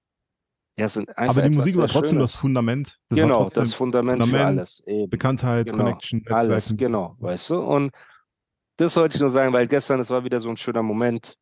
ja, 0.77 0.89
sind 0.89 1.09
einfach 1.17 1.37
Aber 1.37 1.49
die 1.49 1.55
Musik 1.55 1.77
war 1.77 1.87
trotzdem 1.87 2.19
das 2.19 2.31
Schönes. 2.31 2.41
Fundament. 2.41 2.99
Das 3.09 3.19
Genau, 3.19 3.49
das 3.49 3.73
Fundament, 3.73 4.23
für 4.23 4.29
Fundament, 4.29 4.59
alles. 4.59 4.83
Eben. 4.85 5.09
Bekanntheit, 5.09 5.67
Genau, 5.67 5.77
Connection, 5.77 6.19
Netzwerk. 6.19 6.41
Alles, 6.41 6.75
genau, 6.75 7.15
weißt 7.19 7.49
du? 7.51 7.59
Und 7.61 7.91
das 8.77 8.95
wollte 8.97 9.15
ich 9.15 9.21
nur 9.21 9.29
sagen, 9.29 9.53
weil 9.53 9.67
gestern, 9.67 10.01
es 10.01 10.09
war 10.09 10.23
wieder 10.25 10.39
so 10.39 10.49
ein 10.49 10.57
schöner 10.57 10.83
Moment. 10.83 11.37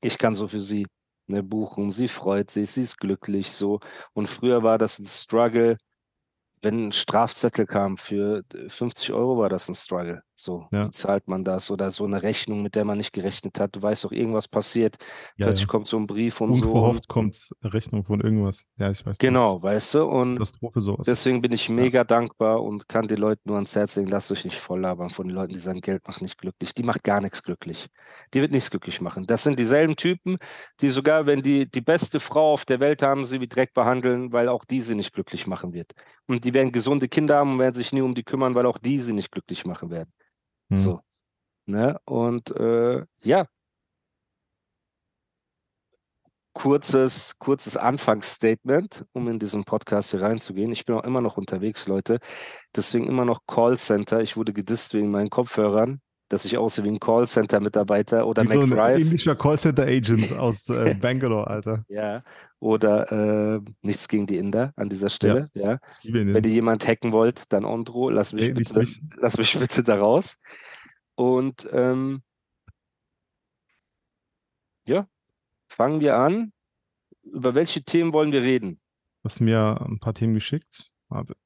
Ich 0.00 0.16
kann 0.16 0.34
so 0.34 0.48
für 0.48 0.60
sie 0.60 0.86
ne, 1.26 1.42
buchen. 1.42 1.90
Sie 1.90 2.08
freut 2.08 2.50
sich, 2.50 2.70
sie 2.70 2.82
ist 2.82 2.98
glücklich 2.98 3.52
so. 3.52 3.80
Und 4.14 4.28
früher 4.28 4.62
war 4.62 4.78
das 4.78 4.98
ein 4.98 5.04
Struggle, 5.04 5.76
wenn 6.62 6.88
ein 6.88 6.92
Strafzettel 6.92 7.66
kam 7.66 7.98
für 7.98 8.44
50 8.68 9.12
Euro, 9.12 9.36
war 9.36 9.50
das 9.50 9.68
ein 9.68 9.74
Struggle. 9.74 10.22
So, 10.34 10.66
Ja. 10.72 10.86
wie 10.86 10.90
zahlt 10.90 11.28
man 11.28 11.44
das? 11.44 11.70
Oder 11.70 11.90
so 11.90 12.04
eine 12.04 12.22
Rechnung, 12.22 12.62
mit 12.62 12.74
der 12.74 12.84
man 12.84 12.98
nicht 12.98 13.12
gerechnet 13.12 13.60
hat. 13.60 13.76
Du 13.76 13.82
weißt 13.82 14.04
doch, 14.04 14.12
irgendwas 14.12 14.48
passiert. 14.48 14.96
Ja, 15.36 15.46
Plötzlich 15.46 15.66
ja. 15.66 15.70
kommt 15.70 15.86
so 15.86 15.98
ein 15.98 16.06
Brief 16.06 16.40
und 16.40 16.54
so. 16.54 16.66
Unverhofft 16.66 17.06
kommt 17.06 17.50
Rechnung 17.62 18.04
von 18.04 18.20
irgendwas. 18.20 18.66
Ja, 18.78 18.90
ich 18.90 19.04
weiß. 19.04 19.18
genau, 19.18 19.62
weißt 19.62 19.94
du? 19.94 20.04
Und 20.04 20.38
Das. 20.38 20.52
Deswegen 21.06 21.42
bin 21.42 21.52
ich 21.52 21.68
mega 21.68 22.02
dankbar 22.04 22.62
und 22.62 22.88
kann 22.88 23.06
den 23.06 23.18
Leuten 23.18 23.42
nur 23.44 23.56
ans 23.56 23.76
Herz 23.76 23.96
legen, 23.96 24.08
lasst 24.08 24.32
euch 24.32 24.44
nicht 24.44 24.58
voll 24.58 24.80
labern 24.80 25.10
von 25.10 25.28
den 25.28 25.34
Leuten, 25.36 25.52
die 25.52 25.60
sagen, 25.60 25.80
Geld 25.80 26.06
macht 26.06 26.22
nicht 26.22 26.38
glücklich. 26.38 26.74
Die 26.74 26.82
macht 26.82 27.04
gar 27.04 27.20
nichts 27.20 27.42
glücklich. 27.42 27.88
Die 28.34 28.40
wird 28.40 28.52
nichts 28.52 28.70
glücklich 28.70 29.00
machen. 29.00 29.26
Das 29.26 29.42
sind 29.42 29.58
dieselben 29.58 29.96
Typen, 29.96 30.38
die 30.80 30.88
sogar, 30.88 31.26
wenn 31.26 31.42
die 31.42 31.70
die 31.70 31.80
beste 31.82 32.20
Frau 32.20 32.52
auf 32.54 32.64
der 32.64 32.80
Welt 32.80 33.02
haben, 33.02 33.24
sie 33.24 33.40
wie 33.40 33.48
Dreck 33.48 33.74
behandeln, 33.74 34.32
weil 34.32 34.48
auch 34.48 34.64
die 34.64 34.80
sie 34.80 34.94
nicht 34.94 35.12
glücklich 35.12 35.46
machen 35.46 35.72
wird. 35.72 35.92
Und 36.26 36.44
die 36.44 36.54
werden 36.54 36.72
gesunde 36.72 37.08
Kinder 37.08 37.36
haben 37.36 37.52
und 37.52 37.58
werden 37.58 37.74
sich 37.74 37.92
nie 37.92 38.00
um 38.00 38.14
die 38.14 38.24
kümmern, 38.24 38.54
weil 38.54 38.66
auch 38.66 38.78
die 38.78 38.98
sie 38.98 39.12
nicht 39.12 39.30
glücklich 39.30 39.66
machen 39.66 39.90
werden. 39.90 40.10
Hm. 40.72 40.78
So. 40.78 41.00
Ne? 41.66 41.98
Und 42.04 42.50
äh, 42.56 43.04
ja. 43.22 43.46
Kurzes, 46.54 47.38
kurzes 47.38 47.76
Anfangsstatement, 47.78 49.06
um 49.12 49.28
in 49.28 49.38
diesen 49.38 49.64
Podcast 49.64 50.10
hier 50.10 50.20
reinzugehen. 50.20 50.70
Ich 50.72 50.84
bin 50.84 50.96
auch 50.96 51.04
immer 51.04 51.22
noch 51.22 51.38
unterwegs, 51.38 51.88
Leute. 51.88 52.20
Deswegen 52.76 53.06
immer 53.06 53.24
noch 53.24 53.40
Callcenter. 53.46 54.20
Ich 54.20 54.36
wurde 54.36 54.52
gedisst 54.52 54.92
wegen 54.92 55.10
meinen 55.10 55.30
Kopfhörern, 55.30 56.00
dass 56.32 56.46
ich 56.46 56.56
aussehe 56.56 56.82
wie 56.84 56.88
ein 56.88 56.98
Callcenter-Mitarbeiter 56.98 58.26
oder 58.26 58.44
Wie 58.44 58.48
so 58.48 58.60
ein 58.60 59.00
indischer 59.00 59.36
Callcenter-Agent 59.36 60.32
aus 60.38 60.66
äh, 60.70 60.94
Bangalore, 60.98 61.46
Alter. 61.46 61.84
Ja. 61.88 62.22
Oder 62.58 63.56
äh, 63.56 63.60
nichts 63.82 64.08
gegen 64.08 64.26
die 64.26 64.38
Inder 64.38 64.72
an 64.76 64.88
dieser 64.88 65.10
Stelle. 65.10 65.50
Ja. 65.52 65.78
Ihn. 66.02 66.32
Wenn 66.32 66.44
ihr 66.44 66.50
jemand 66.50 66.88
hacken 66.88 67.12
wollt, 67.12 67.52
dann 67.52 67.66
Ondro, 67.66 68.08
lass 68.08 68.32
mich, 68.32 68.44
Nee, 68.48 68.52
bitte, 68.54 68.78
mich. 68.78 68.98
lass 69.18 69.36
mich 69.36 69.58
bitte 69.58 69.82
da 69.82 69.98
raus. 69.98 70.40
Und 71.16 71.68
ähm, 71.70 72.22
ja, 74.86 75.06
fangen 75.68 76.00
wir 76.00 76.16
an. 76.16 76.52
Über 77.24 77.54
welche 77.54 77.82
Themen 77.82 78.14
wollen 78.14 78.32
wir 78.32 78.40
reden? 78.42 78.80
Du 79.22 79.28
hast 79.28 79.40
mir 79.40 79.78
ein 79.86 79.98
paar 79.98 80.14
Themen 80.14 80.32
geschickt. 80.32 80.92
Warte. 81.08 81.36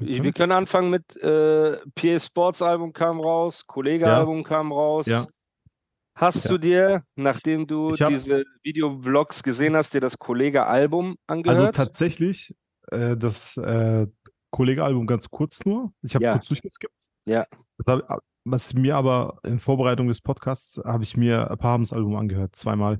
Wir 0.00 0.32
können 0.32 0.52
anfangen 0.52 0.90
mit 0.90 1.16
äh, 1.16 1.76
PA 1.94 2.18
Sports 2.20 2.62
Album 2.62 2.92
kam 2.92 3.20
raus, 3.20 3.66
Kollege 3.66 4.06
Ja. 4.06 4.18
Album 4.18 4.42
kam 4.44 4.72
raus. 4.72 5.06
Ja. 5.06 5.26
Hast 6.14 6.44
Ja. 6.44 6.50
du 6.50 6.58
dir, 6.58 7.04
nachdem 7.16 7.66
du 7.66 7.92
hab- 7.96 8.08
diese 8.08 8.44
Videovlogs 8.62 9.42
gesehen 9.42 9.76
hast, 9.76 9.94
dir 9.94 10.00
das 10.00 10.18
Kollege-Album 10.18 11.16
Also 11.26 11.50
angehört? 11.50 11.76
tatsächlich 11.76 12.54
äh, 12.90 13.16
das 13.16 13.56
äh, 13.58 14.06
Kollege-Album 14.50 15.06
ganz 15.06 15.28
kurz 15.30 15.64
nur. 15.64 15.92
Ich 16.02 16.14
habe 16.14 16.24
Ja. 16.24 16.32
kurz 16.32 16.46
durchgeskippt. 16.48 16.94
Ja. 17.26 17.46
Hab, 17.86 18.20
was 18.44 18.72
mir 18.74 18.96
aber 18.96 19.38
in 19.44 19.60
Vorbereitung 19.60 20.08
des 20.08 20.20
Podcasts 20.22 20.78
habe 20.84 21.04
ich 21.04 21.16
mir 21.16 21.44
Pahams 21.58 21.92
Album 21.92 22.16
angehört, 22.16 22.56
zweimal. 22.56 22.98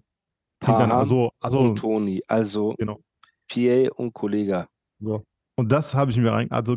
Paham 0.60 0.92
Also, 0.92 1.30
also 1.40 1.60
und 1.60 1.76
Toni, 1.76 2.20
also 2.28 2.74
genau. 2.78 3.00
PA 3.48 3.88
und 3.94 4.12
Kollege. 4.12 4.66
So. 5.00 5.24
Und 5.58 5.72
das 5.72 5.92
habe 5.94 6.12
ich 6.12 6.16
mir 6.16 6.30
rein, 6.30 6.52
also 6.52 6.76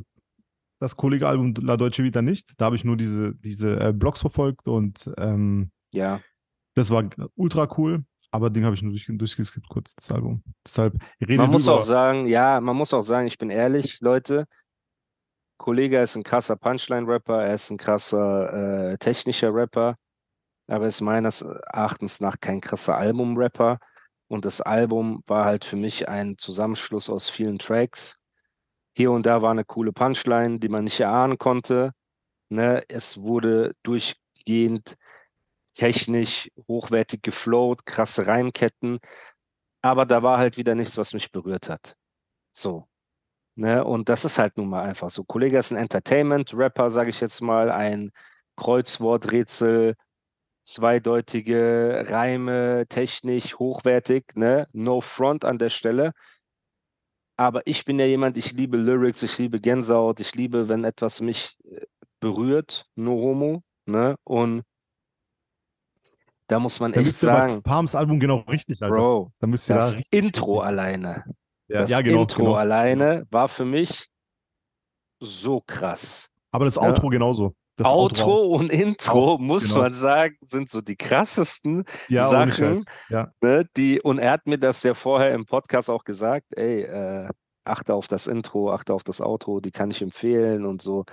das 0.80 0.96
Kollege-Album 0.96 1.54
La 1.62 1.78
Deutsche 1.78 2.04
Vita 2.04 2.24
nicht. 2.24 2.60
Da 2.60 2.66
habe 2.66 2.76
ich 2.76 2.84
nur 2.84 2.98
diese, 2.98 3.36
diese 3.36 3.80
äh, 3.80 3.94
Blogs 3.94 4.22
verfolgt 4.22 4.68
und 4.68 5.08
ähm, 5.20 5.70
Ja, 5.94 6.20
das 6.74 6.90
war 6.90 7.08
ultra 7.36 7.68
cool. 7.78 8.04
Aber 8.32 8.50
den 8.50 8.66
habe 8.66 8.74
ich 8.74 8.82
nur 8.82 8.92
durch, 8.92 9.06
durchgeskippt 9.08 9.70
kurz, 9.70 9.94
das 9.94 10.10
Album. 10.10 10.42
Deshalb 10.66 10.96
rede 11.22 11.38
man 11.38 11.52
muss 11.52 11.66
über, 11.66 11.76
auch 11.76 11.84
sagen, 11.84 12.26
ja, 12.26 12.60
man 12.60 12.76
muss 12.76 12.92
auch 12.92 13.04
sagen, 13.04 13.28
ich 13.28 13.38
bin 13.38 13.52
ehrlich, 13.52 14.00
Leute, 14.02 14.46
Kollege 15.60 16.00
ist 16.00 16.16
ein 16.16 16.24
krasser 16.24 16.56
Punchline-Rapper, 16.56 17.44
er 17.44 17.54
ist 17.54 17.70
ein 17.70 17.78
krasser 17.78 18.94
äh, 18.94 18.98
technischer 18.98 19.54
Rapper, 19.54 19.96
aber 20.68 20.88
ist 20.88 21.02
meines 21.02 21.44
Erachtens 21.44 22.20
nach 22.20 22.40
kein 22.40 22.62
krasser 22.62 22.98
Album-Rapper. 22.98 23.78
Und 24.28 24.46
das 24.46 24.60
Album 24.60 25.24
war 25.28 25.46
halt 25.46 25.66
für 25.66 25.76
mich 25.76 26.10
ein 26.10 26.40
Zusammenschluss 26.40 27.12
aus 27.12 27.30
vielen 27.30 27.60
Tracks. 27.60 28.21
Hier 28.94 29.12
und 29.12 29.26
da 29.26 29.42
war 29.42 29.52
eine 29.52 29.66
coole 29.66 29.94
Punchline, 29.94 30.60
die 30.60 30.70
man 30.70 30.84
nicht 30.84 31.00
erahnen 31.00 31.38
konnte. 31.38 31.94
Ne? 32.50 32.84
Es 32.90 33.22
wurde 33.22 33.74
durchgehend 33.84 34.98
technisch 35.74 36.52
hochwertig 36.68 37.22
geflowt, 37.24 37.86
krasse 37.86 38.28
Reimketten. 38.28 39.00
Aber 39.82 40.06
da 40.06 40.24
war 40.24 40.38
halt 40.38 40.58
wieder 40.58 40.76
nichts, 40.76 40.98
was 40.98 41.14
mich 41.14 41.32
berührt 41.32 41.70
hat. 41.70 41.96
So. 42.54 42.88
Ne? 43.56 43.84
Und 43.84 44.10
das 44.10 44.26
ist 44.26 44.40
halt 44.40 44.58
nun 44.58 44.70
mal 44.70 44.84
einfach 44.84 45.10
so. 45.10 45.24
Kollege 45.24 45.58
ist 45.58 45.72
ein 45.72 45.78
Entertainment-Rapper, 45.78 46.90
sage 46.90 47.10
ich 47.10 47.22
jetzt 47.22 47.42
mal, 47.42 47.72
ein 47.72 48.12
Kreuzworträtsel, 48.56 49.96
zweideutige 50.64 52.06
Reime, 52.08 52.86
technisch, 52.88 53.58
hochwertig, 53.58 54.36
ne? 54.36 54.68
No 54.74 55.02
front 55.02 55.46
an 55.46 55.58
der 55.58 55.70
Stelle. 55.70 56.14
Aber 57.42 57.66
ich 57.66 57.86
bin 57.86 57.98
ja 57.98 58.06
jemand, 58.06 58.38
ich 58.38 58.52
liebe 58.52 58.78
Lyrics, 58.78 59.24
ich 59.24 59.36
liebe 59.40 59.60
Gänsehaut, 59.60 60.20
ich 60.20 60.36
liebe, 60.36 60.70
wenn 60.70 60.84
etwas 60.84 61.22
mich 61.22 61.58
äh, 61.64 61.88
berührt, 62.20 62.86
no 62.94 63.14
homo, 63.14 63.64
ne? 63.88 64.16
Und 64.24 64.62
da 66.46 66.60
muss 66.60 66.80
man 66.80 66.92
da 66.92 67.00
echt 67.00 67.24
du 67.24 67.26
bei 67.26 67.34
sagen, 67.48 67.64
Pahams 67.64 67.96
Album 67.96 68.20
genau 68.20 68.42
richtig, 68.42 68.80
Alter. 68.84 68.96
Bro, 68.96 69.32
Da 69.40 69.48
müsst 69.48 69.68
ihr 69.72 69.74
da 69.74 69.80
das 69.82 69.96
richtig, 69.98 70.24
Intro 70.24 70.60
richtig. 70.60 70.68
alleine, 70.68 71.24
Ja, 71.68 71.82
das 71.82 71.90
ja, 71.90 72.02
genau, 72.02 72.22
Intro 72.22 72.44
genau. 72.44 72.54
alleine 72.54 73.26
war 73.32 73.48
für 73.48 73.66
mich 73.66 74.06
so 75.20 75.64
krass. 75.66 76.30
Aber 76.52 76.66
das 76.66 76.76
Ja. 76.76 76.84
Outro 76.84 77.10
genauso. 77.10 77.56
Das 77.78 77.88
Outro 77.88 78.42
und 78.56 78.70
Intro, 78.70 79.34
Auch, 79.36 79.40
muss 79.40 79.70
genau. 79.70 79.82
man 79.82 79.94
sagen, 79.94 80.36
sind 80.46 80.70
so 80.70 80.82
die 80.82 80.96
krassesten, 80.98 81.86
ja, 82.10 82.28
Sachen. 82.28 82.84
Ja, 83.10 83.32
ne, 83.42 83.66
die, 83.78 84.02
und 84.02 84.20
er 84.20 84.32
hat 84.32 84.46
mir 84.46 84.58
das 84.60 84.84
ja 84.84 84.94
vorher 84.94 85.34
im 85.34 85.46
Podcast 85.46 85.90
auch 85.90 86.04
gesagt, 86.04 86.48
ey, 86.56 86.82
äh, 86.82 87.28
achte 87.64 87.94
auf 87.94 88.08
das 88.08 88.28
Intro, 88.28 88.72
achte 88.74 88.94
auf 88.94 89.04
das 89.04 89.22
Outro, 89.22 89.60
die 89.62 89.72
kann 89.72 89.90
ich 89.92 90.02
empfehlen 90.02 90.66
und 90.66 90.82
so. 90.82 91.06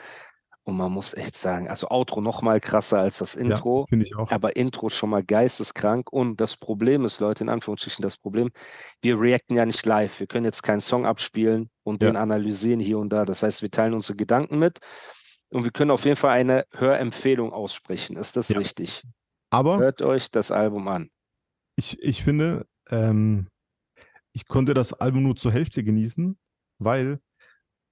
Und 0.65 0.77
man 0.77 0.93
muss 0.93 1.15
echt 1.15 1.35
sagen, 1.35 1.67
also 1.67 1.89
Outro 1.89 2.21
noch 2.21 2.43
mal 2.43 2.61
krasser 2.61 2.99
als 2.99 3.19
das 3.19 3.37
Intro. 3.37 3.81
ja 3.81 3.87
finde 3.89 4.05
ich 4.05 4.15
auch. 4.17 4.31
Aber 4.31 4.55
Intro 4.57 4.91
schon 4.91 5.09
mal 5.09 5.25
geisteskrank. 5.25 6.13
Und 6.13 6.43
das 6.43 6.59
Problem 6.59 7.07
ist, 7.07 7.21
Leute, 7.21 7.43
in 7.43 7.49
Anführungsstrichen 7.49 8.03
das 8.03 8.19
Problem, 8.19 8.51
wir 9.01 9.19
reacten 9.19 9.57
ja 9.57 9.65
nicht 9.65 9.87
live. 9.87 10.21
Wir 10.21 10.27
können 10.27 10.45
jetzt 10.45 10.63
keinen 10.63 10.83
Song 10.83 11.07
abspielen 11.07 11.71
und 11.85 12.03
Ja. 12.03 12.11
den 12.11 12.17
analysieren 12.17 12.81
hier 12.81 12.99
und 12.99 13.09
da. 13.15 13.25
Das 13.25 13.43
heißt, 13.43 13.63
wir 13.63 13.71
teilen 13.71 13.95
unsere 13.95 14.17
Gedanken 14.17 14.59
mit. 14.59 14.79
Und 15.51 15.65
wir 15.65 15.71
können 15.71 15.91
auf 15.91 16.05
jeden 16.05 16.17
Fall 16.17 16.33
eine 16.33 16.67
Hörempfehlung 16.73 17.53
aussprechen. 17.53 18.17
Ist 18.17 18.37
das 18.37 18.49
Ja. 18.51 18.59
richtig? 18.59 19.03
Aber 19.51 19.79
Hört 19.79 20.03
euch 20.03 20.31
das 20.31 20.51
Album 20.51 20.89
an. 20.89 21.11
ich, 21.77 21.99
ich 22.03 22.23
finde, 22.23 22.67
ähm, 22.91 23.49
ich 24.33 24.47
konnte 24.47 24.75
das 24.75 24.93
Album 24.93 25.23
nur 25.23 25.37
zur 25.37 25.53
Hälfte 25.53 25.83
genießen, 25.83 26.39
weil 26.79 27.21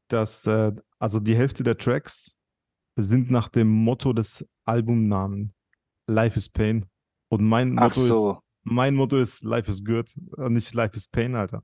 das, 0.08 0.46
äh, 0.46 0.72
also 0.98 1.18
die 1.18 1.34
Hälfte 1.36 1.62
der 1.64 1.78
Tracks 1.78 2.36
sind 2.96 3.30
nach 3.30 3.48
dem 3.48 3.68
Motto 3.68 4.12
des 4.12 4.46
Albumnamen 4.64 5.54
Life 6.06 6.38
is 6.38 6.48
Pain. 6.48 6.86
Und 7.28 7.42
mein 7.42 7.78
Ach 7.78 7.84
Motto 7.84 8.00
ist, 8.02 8.08
so. 8.08 8.40
mein 8.64 8.94
Motto 8.94 9.16
ist 9.16 9.42
Life 9.44 9.70
is 9.70 9.84
Good, 9.84 10.10
äh, 10.38 10.48
nicht 10.50 10.72
Life 10.74 10.94
is 10.94 11.08
Pain, 11.08 11.34
Alter. 11.34 11.62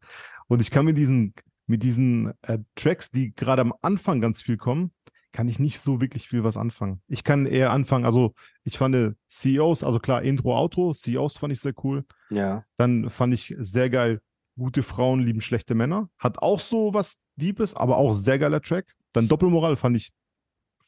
Und 0.48 0.60
ich 0.60 0.70
kann 0.70 0.84
mit 0.86 0.96
diesen, 0.96 1.34
mit 1.66 1.82
diesen 1.82 2.32
äh, 2.42 2.58
Tracks, 2.74 3.10
die 3.10 3.34
gerade 3.34 3.62
am 3.62 3.74
Anfang 3.82 4.20
ganz 4.20 4.42
viel 4.42 4.56
kommen, 4.56 4.92
kann 5.32 5.48
ich 5.48 5.58
nicht 5.58 5.80
so 5.80 6.00
wirklich 6.00 6.28
viel 6.28 6.44
was 6.44 6.56
anfangen. 6.56 7.00
Ich 7.08 7.24
kann 7.24 7.46
eher 7.46 7.72
anfangen, 7.72 8.04
also 8.04 8.34
ich 8.64 8.78
fand 8.78 8.94
äh, 8.94 9.12
CEOs, 9.28 9.82
also 9.82 9.98
klar, 9.98 10.22
Intro, 10.22 10.56
Outro, 10.56 10.92
CEOs 10.92 11.38
fand 11.38 11.52
ich 11.52 11.60
sehr 11.60 11.74
cool. 11.82 12.04
Ja. 12.30 12.64
Dann 12.76 13.10
fand 13.10 13.34
ich 13.34 13.54
sehr 13.58 13.90
geil, 13.90 14.20
gute 14.56 14.82
Frauen 14.82 15.20
lieben 15.20 15.40
schlechte 15.40 15.74
Männer. 15.74 16.10
Hat 16.18 16.38
auch 16.38 16.60
so 16.60 16.94
was 16.94 17.20
Deepes, 17.36 17.74
aber 17.74 17.96
auch 17.96 18.12
sehr 18.12 18.38
geiler 18.38 18.60
Track. 18.60 18.94
Dann 19.12 19.28
Doppelmoral 19.28 19.76
fand 19.76 19.96
ich 19.96 20.10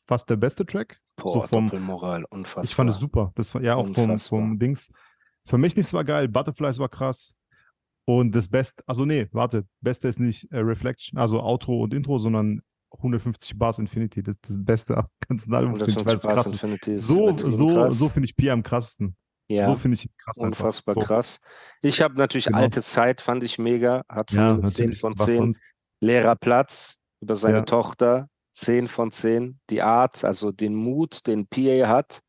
fast 0.07 0.29
der 0.29 0.37
beste 0.37 0.67
Track. 0.67 1.01
Boah, 1.17 1.33
so 1.33 1.41
vom, 1.43 1.67
Doppelmoral, 1.67 2.25
unfassbar. 2.29 2.65
ich 2.65 2.75
fand 2.75 2.91
es 2.91 2.99
super. 2.99 3.33
Das 3.35 3.55
war 3.55 3.63
ja 3.63 3.77
auch 3.77 3.87
vom, 3.87 4.11
Unfassbar. 4.11 4.41
vom 4.41 4.59
Dings. 4.59 4.91
Vermächtnis 5.47 5.93
war 5.93 6.05
geil, 6.05 6.29
Butterflies 6.29 6.79
war 6.79 6.89
krass. 6.89 7.37
Und 8.07 8.35
das 8.35 8.49
Beste, 8.49 8.83
also 8.87 9.07
nee, 9.07 9.29
warte, 9.33 9.67
Beste 9.81 10.09
ist 10.09 10.21
nicht 10.21 10.51
äh, 10.53 10.59
Reflection, 10.59 11.19
also 11.19 11.41
Outro 11.43 11.83
und 11.83 11.95
Intro, 11.95 12.19
sondern 12.19 12.61
150 12.99 13.59
Bars 13.59 13.79
Infinity. 13.79 14.23
Das 14.23 14.37
ist 14.37 14.49
das 14.49 14.65
Beste 14.65 14.97
am 14.97 15.07
ganzen 15.29 15.53
Album, 15.55 15.77
finde 15.77 15.91
ich, 15.91 15.97
weil 15.97 16.17
150 16.17 16.31
es 16.31 16.35
krass 16.35 16.47
ist. 16.47 16.53
Infinity 16.63 16.95
ist 16.95 17.07
So, 17.07 17.37
so, 17.51 17.75
krass. 17.75 17.99
so 17.99 18.09
finde 18.09 18.27
ich 18.27 18.37
Pia 18.37 18.53
am 18.53 18.63
krassesten. 18.63 19.17
ja. 19.49 19.67
So 19.67 19.77
finde 19.77 19.97
ich 19.97 20.07
ihn 20.07 20.13
krass. 20.17 20.39
Unfassbar 20.39 20.95
so. 20.95 21.01
krass. 21.01 21.41
Ich 21.83 22.01
habe 22.01 22.15
natürlich 22.17 22.47
Genau. 22.47 22.59
alte 22.59 22.83
Zeit, 22.83 23.21
fand 23.21 23.45
ich 23.45 23.59
mega. 23.59 24.03
Hat 24.09 24.31
Ja, 24.33 24.55
mir 24.55 24.63
eine 24.63 24.71
10 24.71 24.85
natürlich. 24.87 25.01
von 25.01 25.19
Was 25.19 25.27
10. 25.27 25.37
sonst? 25.37 25.63
Leerer 26.01 26.37
Platz 26.37 26.99
über 27.21 27.35
seine 27.35 27.59
Ja. 27.59 27.63
Tochter, 27.65 28.29
10 28.53 28.89
von 28.89 29.11
10. 29.11 29.59
Die 29.71 29.83
Art, 29.83 30.25
also 30.25 30.53
den 30.53 30.75
Mut, 30.75 31.27
den 31.27 31.47
PA 31.47 31.89
hat, 31.89 32.21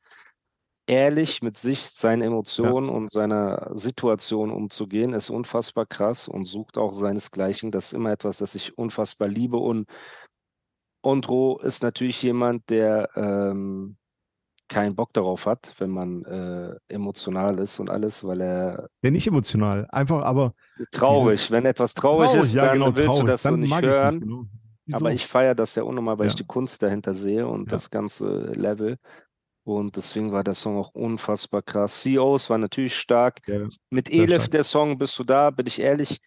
ehrlich 0.87 1.41
mit 1.41 1.57
sich, 1.57 1.81
seinen 1.89 2.21
Emotionen 2.21 2.89
und 2.89 3.09
seiner 3.09 3.71
Situation 3.75 4.51
umzugehen, 4.51 5.13
ist 5.13 5.29
unfassbar 5.29 5.85
krass 5.85 6.27
und 6.27 6.45
sucht 6.45 6.77
auch 6.77 6.91
seinesgleichen. 6.93 7.71
Das 7.71 7.87
ist 7.87 7.93
immer 7.93 8.11
etwas, 8.11 8.37
das 8.37 8.53
ich 8.55 8.77
unfassbar 8.77 9.27
liebe. 9.27 9.57
Und 9.57 9.87
Ondro 11.05 11.59
ist 11.59 11.83
natürlich 11.83 12.21
jemand, 12.21 12.69
der 12.69 13.09
ähm, 13.15 13.97
keinen 14.67 14.95
Bock 14.95 15.13
darauf 15.13 15.45
hat, 15.45 15.75
wenn 15.77 15.91
man 15.91 16.23
äh, 16.25 16.75
emotional 16.87 17.59
ist 17.59 17.79
und 17.79 17.89
alles, 17.89 18.23
weil 18.23 18.41
er 18.41 18.89
Ja, 19.03 19.11
nicht 19.11 19.27
emotional. 19.27 19.87
Einfach, 19.91 20.23
aber 20.23 20.53
traurig, 20.91 21.51
wenn 21.51 21.65
etwas 21.65 21.93
traurig, 21.93 22.33
ist, 22.33 22.53
ja, 22.53 22.65
dann 22.65 22.79
genau, 22.79 22.87
willst 22.87 23.07
traurig. 23.07 23.19
du 23.25 23.31
das 23.31 23.43
so 23.43 23.49
Dann 23.51 23.59
nicht 23.61 23.71
ich 23.71 23.83
es 23.83 23.83
hören. 23.83 24.15
nicht. 24.15 24.19
Genau. 24.21 24.45
Aber 24.91 25.11
ich 25.11 25.25
feiere 25.25 25.55
das 25.55 25.75
ja 25.75 25.83
unnormal, 25.83 26.17
weil 26.19 26.27
ich 26.27 26.33
Ja. 26.33 26.37
die 26.37 26.45
Kunst 26.45 26.81
dahinter 26.83 27.13
sehe 27.13 27.47
und 27.47 27.67
Ja. 27.67 27.73
das 27.73 27.89
ganze 27.89 28.25
Level. 28.53 28.97
Und 29.63 29.95
deswegen 29.95 30.31
war 30.31 30.43
der 30.43 30.53
Song 30.53 30.77
auch 30.77 30.91
unfassbar 30.93 31.63
krass. 31.63 32.01
CEOs 32.01 32.49
war 32.51 32.57
natürlich 32.59 32.95
stark. 32.95 33.41
Ja, 33.47 33.67
Mit 33.89 34.11
Elif, 34.11 34.43
stark. 34.43 34.51
der 34.51 34.63
Song, 34.63 34.97
bist 34.97 35.17
du 35.17 35.23
da, 35.23 35.49
bin 35.49 35.65
ich 35.65 35.79
ehrlich, 35.79 36.19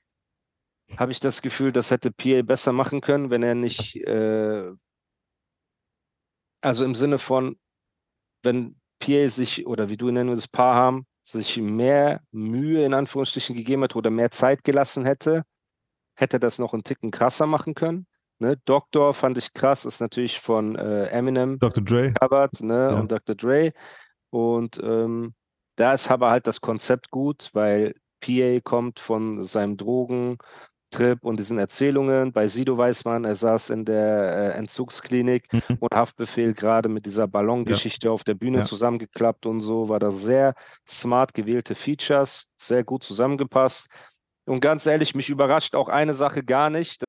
habe 0.97 1.13
ich 1.13 1.21
das 1.21 1.43
Gefühl, 1.43 1.73
das 1.73 1.91
hätte 1.91 2.11
PA 2.11 2.43
besser 2.43 2.73
machen 2.73 3.01
können, 3.01 3.31
wenn 3.31 3.43
er 3.43 3.55
nicht, 3.55 3.97
äh, 3.97 4.71
also 6.61 6.85
im 6.85 6.95
Sinne 6.95 7.19
von, 7.19 7.59
wenn 8.43 8.77
PA 8.99 9.29
sich, 9.29 9.67
oder 9.67 9.89
wie 9.91 9.97
du 9.97 10.11
nennen 10.11 10.31
würdest, 10.31 10.53
Paham, 10.53 11.07
sich 11.23 11.59
mehr 11.59 12.23
Mühe 12.31 12.85
in 12.85 12.95
Anführungsstrichen 12.95 13.55
gegeben 13.55 13.83
hätte 13.83 13.99
oder 13.99 14.11
mehr 14.11 14.31
Zeit 14.31 14.65
gelassen 14.65 15.05
hätte, 15.05 15.45
hätte 16.17 16.41
das 16.41 16.59
noch 16.59 16.73
einen 16.73 16.85
Ticken 16.85 17.11
krasser 17.11 17.47
machen 17.47 17.75
können. 17.75 18.07
Ne? 18.39 18.57
Doktor 18.65 19.15
fand 19.15 19.37
ich 19.37 19.53
krass, 19.53 19.85
ist 19.85 20.01
natürlich 20.01 20.41
von 20.41 20.77
äh, 20.77 21.07
Eminem 21.07 21.59
Dr. 21.59 21.85
Dre. 21.85 22.15
Hubbard 22.23 22.61
ne, 22.61 22.91
Ja. 22.93 22.99
und 22.99 23.13
Dr. 23.13 23.35
Dre. 23.35 23.73
Und 24.31 24.81
ähm, 24.83 25.35
da 25.77 25.93
ist 25.93 26.11
aber 26.11 26.31
halt 26.31 26.47
das 26.47 26.61
Konzept 26.61 27.11
gut, 27.11 27.51
weil 27.53 27.95
PA 28.21 28.61
kommt 28.63 28.99
von 29.01 29.45
seinem 29.45 29.77
Drogentrip 30.91 31.25
und 31.25 31.39
diesen 31.39 31.59
Erzählungen. 31.59 32.33
Bei 32.33 32.47
Sido 32.47 32.77
weiß 32.77 33.05
man, 33.05 33.25
er 33.25 33.35
saß 33.35 33.71
in 33.71 33.85
der 33.85 34.55
äh, 34.55 34.59
Entzugsklinik 34.59 35.53
Mhm. 35.53 35.61
und 35.81 35.95
Haftbefehl 35.95 36.55
gerade 36.55 36.89
mit 36.89 37.07
dieser 37.07 37.27
Ballongeschichte 37.29 38.11
auf 38.11 38.25
der 38.25 38.35
Bühne 38.35 38.59
Ja. 38.59 38.65
zusammengeklappt 38.65 39.47
und 39.47 39.61
so, 39.61 39.89
war 39.89 39.99
das 39.99 40.21
sehr 40.23 40.55
smart 40.89 41.35
gewählte 41.35 41.75
Features, 41.75 42.47
sehr 42.59 42.85
gut 42.85 43.05
zusammengepasst. 43.05 43.89
Und 44.47 44.61
ganz 44.61 44.87
ehrlich, 44.87 45.15
mich 45.15 45.29
überrascht 45.29 45.75
auch 45.75 45.89
eine 45.89 46.15
Sache 46.15 46.43
gar 46.43 46.71
nicht. 46.71 47.05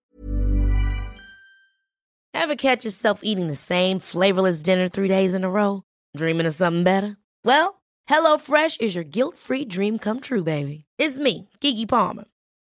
Ever 2.33 2.55
catch 2.55 2.83
yourself 2.83 3.21
eating 3.23 3.47
the 3.47 3.55
same 3.55 3.99
flavorless 3.99 4.61
dinner 4.61 4.89
three 4.89 5.07
days 5.07 5.33
in 5.33 5.43
a 5.43 5.49
row? 5.49 5.83
Dreaming 6.15 6.47
of 6.47 6.53
something 6.53 6.83
better? 6.83 7.17
Well, 7.43 7.81
HelloFresh 8.09 8.79
is 8.81 8.95
your 8.95 9.03
guilt-free 9.05 9.65
dream 9.65 9.99
come 9.99 10.19
true, 10.19 10.43
baby. 10.43 10.85
It's 10.97 11.17
me, 11.19 11.47
Kiki 11.61 11.85
Palmer. 11.85 12.25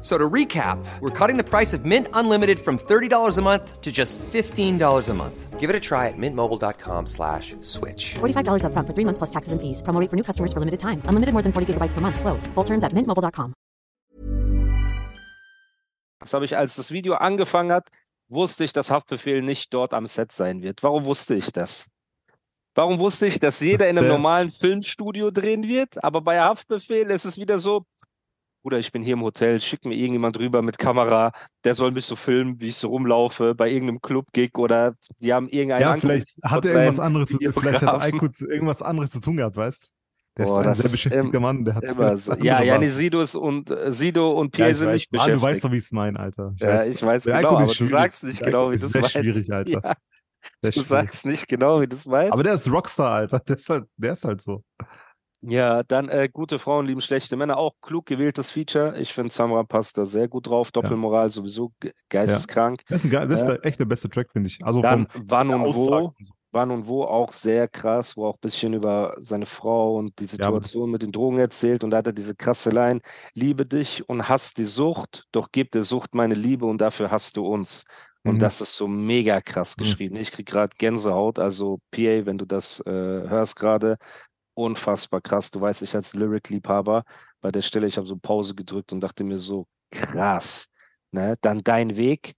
So 0.00 0.16
to 0.16 0.28
recap, 0.28 0.82
we're 1.00 1.10
cutting 1.10 1.36
the 1.36 1.44
price 1.44 1.74
of 1.74 1.84
Mint 1.84 2.08
Unlimited 2.14 2.58
from 2.58 2.78
$30 2.78 3.36
a 3.36 3.42
month 3.42 3.82
to 3.82 3.92
just 3.92 4.18
$15 4.18 5.08
a 5.08 5.14
month. 5.14 5.60
Give 5.60 5.68
it 5.68 5.76
a 5.76 5.80
try 5.80 6.08
at 6.08 6.16
mintmobile.com 6.16 7.06
slash 7.06 7.54
switch. 7.60 8.14
$45 8.14 8.64
upfront 8.64 8.86
for 8.86 8.94
three 8.94 9.04
months 9.04 9.18
plus 9.18 9.30
taxes 9.30 9.52
and 9.52 9.60
fees. 9.60 9.82
Promo 9.82 10.00
for 10.08 10.16
new 10.16 10.24
customers 10.24 10.54
for 10.54 10.60
limited 10.60 10.80
time. 10.80 11.02
Unlimited 11.04 11.34
more 11.34 11.42
than 11.42 11.52
40 11.52 11.74
gigabytes 11.74 11.92
per 11.92 12.00
month. 12.00 12.18
Slows. 12.18 12.48
Full 12.54 12.64
terms 12.64 12.82
at 12.82 12.94
mintmobile.com. 12.94 13.52
Das 16.20 16.34
habe 16.34 16.44
ich, 16.44 16.56
als 16.56 16.76
das 16.76 16.90
Video 16.90 17.14
angefangen 17.14 17.72
hat, 17.72 17.88
wusste 18.28 18.64
ich, 18.64 18.72
dass 18.72 18.90
Haftbefehl 18.90 19.42
nicht 19.42 19.72
dort 19.74 19.92
am 19.94 20.06
Set 20.06 20.32
sein 20.32 20.62
wird. 20.62 20.82
Warum 20.82 21.04
wusste 21.04 21.34
ich 21.34 21.52
das? 21.52 21.88
Warum 22.74 23.00
wusste 23.00 23.26
ich, 23.26 23.40
dass 23.40 23.60
jeder 23.60 23.88
in 23.88 23.98
einem 23.98 24.08
normalen 24.08 24.50
Filmstudio 24.50 25.30
drehen 25.30 25.66
wird, 25.66 26.02
aber 26.04 26.20
bei 26.20 26.40
Haftbefehl 26.40 27.10
ist 27.10 27.24
es 27.24 27.38
wieder 27.38 27.58
so, 27.58 27.84
Bruder, 28.62 28.78
ich 28.78 28.92
bin 28.92 29.02
hier 29.02 29.14
im 29.14 29.22
Hotel, 29.22 29.60
schick 29.60 29.84
mir 29.86 29.94
irgendjemand 29.94 30.38
rüber 30.38 30.60
mit 30.60 30.78
Kamera, 30.78 31.32
der 31.64 31.74
soll 31.74 31.92
mich 31.92 32.04
so 32.04 32.14
filmen, 32.14 32.60
wie 32.60 32.68
ich 32.68 32.76
so 32.76 32.88
rumlaufe, 32.88 33.54
bei 33.54 33.70
irgendeinem 33.70 34.02
Club-Gig 34.02 34.58
oder 34.58 34.94
die 35.18 35.32
haben 35.32 35.48
irgendeinen 35.48 35.80
Ja, 35.82 35.96
vielleicht 35.96 36.36
hat 36.42 36.66
er 36.66 36.72
irgendwas 36.74 37.00
anderes, 37.00 37.30
zu, 37.30 37.38
vielleicht 37.38 37.82
hat. 37.82 38.02
Aykut 38.02 38.40
irgendwas 38.42 38.82
anderes 38.82 39.10
zu 39.12 39.20
tun 39.20 39.38
gehabt, 39.38 39.56
weißt 39.56 39.90
Der 40.36 40.44
Boah, 40.44 40.60
ist 40.60 40.66
ein 40.66 40.74
sehr 40.74 40.90
beschäftigter 40.90 41.34
im- 41.36 41.42
Mann, 41.42 41.64
der 41.64 41.74
hat 41.76 41.84
Immer 41.84 42.16
so. 42.18 42.34
Ja, 42.34 42.62
Janis 42.62 42.92
Sachen. 42.92 43.00
Sidos 43.00 43.34
und 43.34 43.70
äh, 43.70 43.90
Sido 43.92 44.30
und 44.32 44.54
Ja, 44.56 44.66
Pierre 44.66 44.70
ich 44.72 44.76
sind 44.78 44.88
weiß. 44.88 44.94
nicht 44.94 45.08
Ah, 45.14 45.26
du 45.26 45.32
weißt 45.32 45.40
beschäftigt. 45.40 45.64
doch, 45.64 45.72
wie 45.72 45.76
ich 45.76 45.82
es 45.84 45.92
meine, 45.92 46.20
Alter. 46.20 46.52
Ja, 46.58 46.84
ich 46.84 47.02
weiß 47.02 47.24
genau, 47.24 47.48
aber 47.48 47.64
ist 47.64 47.70
du 47.70 47.74
schwierig. 47.76 47.90
sagst 47.92 48.24
nicht 48.24 48.40
Der 48.40 48.46
genau, 48.46 48.70
wie 48.70 48.76
du 48.76 48.84
es 48.84 48.92
sehr 48.92 49.00
meinst. 49.00 49.16
schwierig, 49.16 49.52
Alter. 49.52 49.80
Ja, 49.82 49.94
du 50.60 50.72
schwierig. 50.72 50.86
sagst 50.88 51.24
nicht 51.26 51.48
genau, 51.48 51.80
wie 51.80 51.86
du 51.86 51.96
es 51.96 52.04
meinst. 52.04 52.32
Aber 52.34 52.42
der 52.42 52.54
ist 52.54 52.70
Rockstar, 52.70 53.10
Alter. 53.12 53.38
Der 53.40 53.56
ist 53.56 53.70
halt, 53.70 53.84
der 53.96 54.12
ist 54.12 54.24
halt 54.26 54.42
so. 54.42 54.62
Ja, 55.42 55.82
dann 55.84 56.08
äh, 56.10 56.28
gute 56.30 56.58
Frauen 56.58 56.86
lieben 56.86 57.00
schlechte 57.00 57.34
Männer, 57.36 57.56
auch 57.56 57.72
klug 57.80 58.04
gewähltes 58.06 58.50
Feature. 58.50 58.98
Ich 58.98 59.14
finde, 59.14 59.32
Samra 59.32 59.62
passt 59.62 59.96
da 59.96 60.04
sehr 60.04 60.28
gut 60.28 60.46
drauf. 60.48 60.70
Doppelmoral 60.70 61.30
sowieso 61.30 61.72
ge- 61.80 61.92
geisteskrank. 62.10 62.82
Das 62.88 63.04
ist, 63.04 63.14
ein, 63.14 63.28
das 63.28 63.40
ist 63.42 63.48
Ja. 63.48 63.54
der, 63.56 63.64
echt 63.64 63.80
der 63.80 63.86
beste 63.86 64.10
Track, 64.10 64.28
finde 64.32 64.48
ich. 64.48 64.58
Also 64.62 64.82
Dann 64.82 65.08
vom 65.08 65.30
Wann 65.30 65.50
und 65.50 65.64
Wo, 65.64 65.72
so. 65.72 66.14
Wann 66.52 66.70
und 66.70 66.88
Wo 66.88 67.04
auch 67.04 67.32
sehr 67.32 67.68
krass, 67.68 68.16
wo 68.18 68.26
auch 68.26 68.34
ein 68.34 68.40
bisschen 68.40 68.74
über 68.74 69.14
seine 69.18 69.46
Frau 69.46 69.96
und 69.96 70.18
die 70.18 70.24
Ja, 70.24 70.28
Situation 70.28 70.90
mit 70.90 71.00
den 71.00 71.12
Drogen 71.12 71.38
erzählt. 71.38 71.84
Und 71.84 71.90
da 71.90 71.98
hat 71.98 72.06
er 72.06 72.12
diese 72.12 72.34
krasse 72.34 72.68
Line, 72.70 73.00
liebe 73.34 73.64
dich 73.64 74.06
und 74.10 74.28
hass 74.28 74.52
die 74.52 74.64
Sucht, 74.64 75.24
doch 75.32 75.48
gib 75.52 75.70
der 75.70 75.84
Sucht 75.84 76.14
meine 76.14 76.34
Liebe 76.34 76.66
und 76.66 76.82
dafür 76.82 77.10
hast 77.10 77.36
du 77.38 77.46
uns. 77.46 77.84
Und 78.22 78.34
Mhm. 78.34 78.38
das 78.40 78.60
ist 78.60 78.76
so 78.76 78.86
mega 78.86 79.40
krass 79.40 79.76
Mhm. 79.78 79.82
geschrieben. 79.82 80.16
Ich 80.16 80.32
krieg 80.32 80.44
gerade 80.44 80.74
Gänsehaut, 80.76 81.38
also 81.38 81.80
PA, 81.90 82.26
wenn 82.26 82.36
du 82.36 82.44
das 82.44 82.80
äh, 82.84 82.90
hörst 82.90 83.56
gerade, 83.56 83.96
unfassbar 84.60 85.20
krass. 85.20 85.50
Du 85.50 85.60
weißt, 85.60 85.82
ich 85.82 85.94
als 85.94 86.14
Lyric-Liebhaber 86.14 87.04
bei 87.40 87.50
der 87.52 87.62
Stelle, 87.62 87.86
ich 87.86 87.96
habe 87.96 88.06
so 88.06 88.16
Pause 88.16 88.54
gedrückt 88.54 88.92
und 88.92 89.00
dachte 89.00 89.24
mir 89.24 89.38
so, 89.38 89.66
krass. 89.90 90.68
Ne? 91.12 91.36
Dann 91.40 91.62
Dein 91.64 91.96
Weg, 91.96 92.34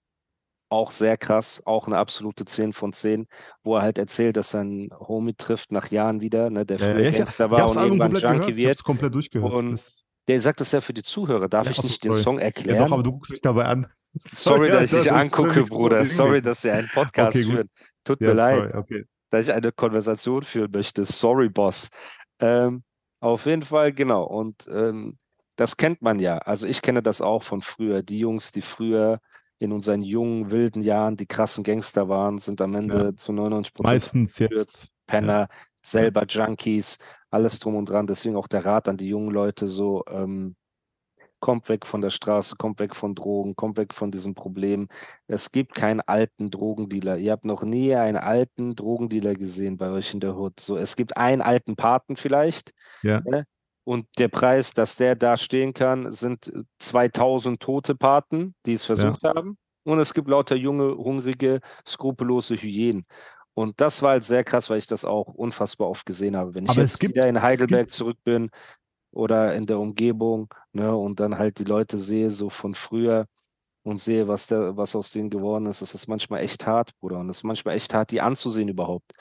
auch 0.68 0.90
sehr 0.90 1.16
krass, 1.18 1.62
auch 1.66 1.86
eine 1.86 1.98
absolute 1.98 2.44
10 2.46 2.72
von 2.72 2.92
10, 2.92 3.26
wo 3.62 3.76
er 3.76 3.82
halt 3.82 3.98
erzählt, 3.98 4.36
dass 4.36 4.54
einen 4.54 4.90
Homie 4.98 5.34
trifft 5.34 5.70
nach 5.72 5.90
Jahren 5.90 6.20
wieder, 6.20 6.50
ne, 6.50 6.64
der 6.66 6.78
Ja, 6.78 6.86
früher 6.86 7.04
ja, 7.04 7.08
ich, 7.10 7.18
Gangster 7.18 7.50
war 7.50 7.68
und 7.70 7.78
irgendwann 7.80 8.14
Junkie 8.14 8.56
gehört. 8.56 8.56
Wird. 8.56 8.84
komplett 8.84 9.14
durchgehört. 9.14 9.52
Und 9.54 9.72
das, 9.72 10.04
Der 10.28 10.40
sagt 10.40 10.60
das 10.60 10.72
ja 10.72 10.80
für 10.80 10.94
die 10.94 11.02
Zuhörer. 11.02 11.48
Darf 11.48 11.66
Ja, 11.66 11.70
ich 11.70 11.82
nicht 11.82 12.04
den 12.04 12.12
sorry. 12.12 12.22
Song 12.22 12.38
ja, 12.38 12.44
erklären? 12.44 12.76
doch, 12.76 12.92
aber 12.92 13.02
du 13.02 13.12
guckst 13.12 13.30
mich 13.32 13.40
dabei 13.40 13.64
an. 13.66 13.86
Sorry, 14.18 14.70
dass 14.70 14.84
ich 14.84 14.90
dich 14.90 15.10
das 15.10 15.12
angucke, 15.12 15.64
Bruder. 15.64 16.06
Sorry, 16.06 16.42
dass 16.42 16.64
wir 16.64 16.74
einen 16.74 16.88
Podcast 16.90 17.38
Okay, 17.38 17.44
führen. 17.44 17.68
Tut 18.04 18.20
Ja, 18.20 18.26
mir 18.26 18.34
leid, 18.34 18.64
sorry, 18.64 18.74
okay. 18.74 19.04
Dass 19.32 19.48
ich 19.48 19.54
eine 19.54 19.72
Konversation 19.72 20.42
führen 20.42 20.70
möchte. 20.70 21.06
Sorry, 21.06 21.48
Boss. 21.48 21.88
Ähm, 22.38 22.84
auf 23.18 23.46
jeden 23.46 23.62
Fall, 23.62 23.92
genau. 23.92 24.24
Und 24.24 24.68
ähm, 24.70 25.18
das 25.56 25.78
kennt 25.78 26.02
man 26.02 26.18
ja. 26.18 26.36
Also 26.38 26.66
ich 26.66 26.82
kenne 26.82 27.02
das 27.02 27.22
auch 27.22 27.42
von 27.42 27.62
früher. 27.62 28.02
Die 28.02 28.18
Jungs, 28.18 28.52
die 28.52 28.60
früher 28.60 29.20
in 29.58 29.72
unseren 29.72 30.02
jungen, 30.02 30.50
wilden 30.50 30.82
Jahren 30.82 31.16
die 31.16 31.26
krassen 31.26 31.64
Gangster 31.64 32.10
waren, 32.10 32.38
sind 32.38 32.60
am 32.60 32.74
Ende 32.74 33.16
zu 33.16 33.32
99 33.32 33.72
Prozent 33.72 33.94
Meistens 33.94 34.38
jetzt. 34.38 34.90
Penner, 35.06 35.48
selber 35.82 36.26
Junkies, 36.28 36.98
alles 37.30 37.58
drum 37.58 37.76
und 37.76 37.88
dran. 37.88 38.06
Deswegen 38.06 38.36
auch 38.36 38.48
der 38.48 38.66
Rat 38.66 38.86
an 38.88 38.98
die 38.98 39.08
jungen 39.08 39.30
Leute 39.30 39.66
so, 39.66 40.04
ähm, 40.10 40.56
kommt 41.42 41.68
weg 41.68 41.84
von 41.84 42.00
der 42.00 42.10
Straße, 42.10 42.54
kommt 42.56 42.78
weg 42.78 42.94
von 42.94 43.14
Drogen, 43.16 43.56
kommt 43.56 43.76
weg 43.76 43.92
von 43.92 44.10
diesem 44.12 44.34
Problem. 44.34 44.88
Es 45.26 45.50
gibt 45.50 45.74
keinen 45.74 46.00
alten 46.00 46.50
Drogendealer. 46.50 47.18
Ihr 47.18 47.32
habt 47.32 47.44
noch 47.44 47.64
nie 47.64 47.94
einen 47.94 48.16
alten 48.16 48.76
Drogendealer 48.76 49.34
gesehen 49.34 49.76
bei 49.76 49.90
euch 49.90 50.14
in 50.14 50.20
der 50.20 50.36
Hood. 50.38 50.60
So, 50.60 50.76
es 50.76 50.94
gibt 50.96 51.16
einen 51.16 51.42
alten 51.42 51.74
Paten 51.76 52.16
vielleicht. 52.16 52.70
Ja. 53.02 53.20
Ne? 53.20 53.44
Und 53.84 54.06
der 54.18 54.28
Preis, 54.28 54.72
dass 54.72 54.94
der 54.94 55.16
da 55.16 55.36
stehen 55.36 55.74
kann, 55.74 56.12
sind 56.12 56.52
2000 56.78 57.58
tote 57.60 57.96
Paten, 57.96 58.54
die 58.64 58.74
es 58.74 58.84
versucht 58.84 59.24
haben. 59.24 59.58
Und 59.84 59.98
es 59.98 60.14
gibt 60.14 60.28
lauter 60.28 60.54
junge, 60.54 60.96
hungrige, 60.96 61.58
skrupellose 61.86 62.54
Hyänen. 62.54 63.04
Und 63.54 63.80
das 63.80 64.00
war 64.00 64.10
halt 64.12 64.24
sehr 64.24 64.44
krass, 64.44 64.70
weil 64.70 64.78
ich 64.78 64.86
das 64.86 65.04
auch 65.04 65.26
unfassbar 65.34 65.88
oft 65.90 66.06
gesehen 66.06 66.36
habe. 66.36 66.54
Wenn 66.54 66.64
ich 66.64 66.70
Aber 66.70 66.80
jetzt 66.80 67.00
gibt- 67.00 67.16
wieder 67.16 67.28
in 67.28 67.42
Heidelberg 67.42 67.82
gibt- 67.88 67.90
zurück 67.90 68.16
bin 68.24 68.48
oder 69.12 69.54
in 69.54 69.66
der 69.66 69.78
Umgebung, 69.78 70.52
ne, 70.72 70.94
und 70.96 71.20
dann 71.20 71.38
halt 71.38 71.58
die 71.58 71.64
Leute 71.64 71.98
sehe, 71.98 72.30
so 72.30 72.50
von 72.50 72.74
früher 72.74 73.26
und 73.84 73.98
sehe, 73.98 74.28
was 74.28 74.46
da, 74.46 74.76
was 74.76 74.96
aus 74.96 75.10
denen 75.10 75.30
geworden 75.30 75.66
ist, 75.66 75.82
das 75.82 75.94
ist 75.94 76.06
manchmal 76.08 76.40
echt 76.42 76.66
hart, 76.66 76.92
Bruder. 77.00 77.18
Und 77.18 77.28
es 77.28 77.38
ist 77.38 77.44
manchmal 77.44 77.74
echt 77.76 77.92
hart, 77.94 78.10
die 78.10 78.20
anzusehen 78.20 78.68
überhaupt. 78.68 79.12